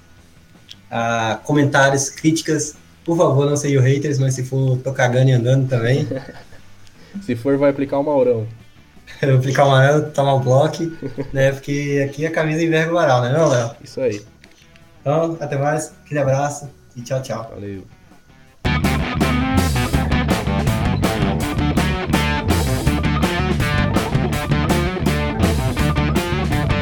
[0.90, 5.32] a comentários, críticas Por favor, não seja o haters, mas se for, tô cagando e
[5.32, 6.06] andando também.
[7.22, 8.46] se for, vai aplicar o Maurão.
[9.20, 10.84] Eu vou aplicar o Maurão, tomar o bloco,
[11.32, 11.52] né?
[11.52, 13.70] Porque aqui a camisa enverga o varal, né, não, Léo?
[13.82, 14.22] Isso aí.
[15.00, 17.50] Então, até mais, aquele abraço e tchau, tchau.
[17.52, 17.82] Valeu.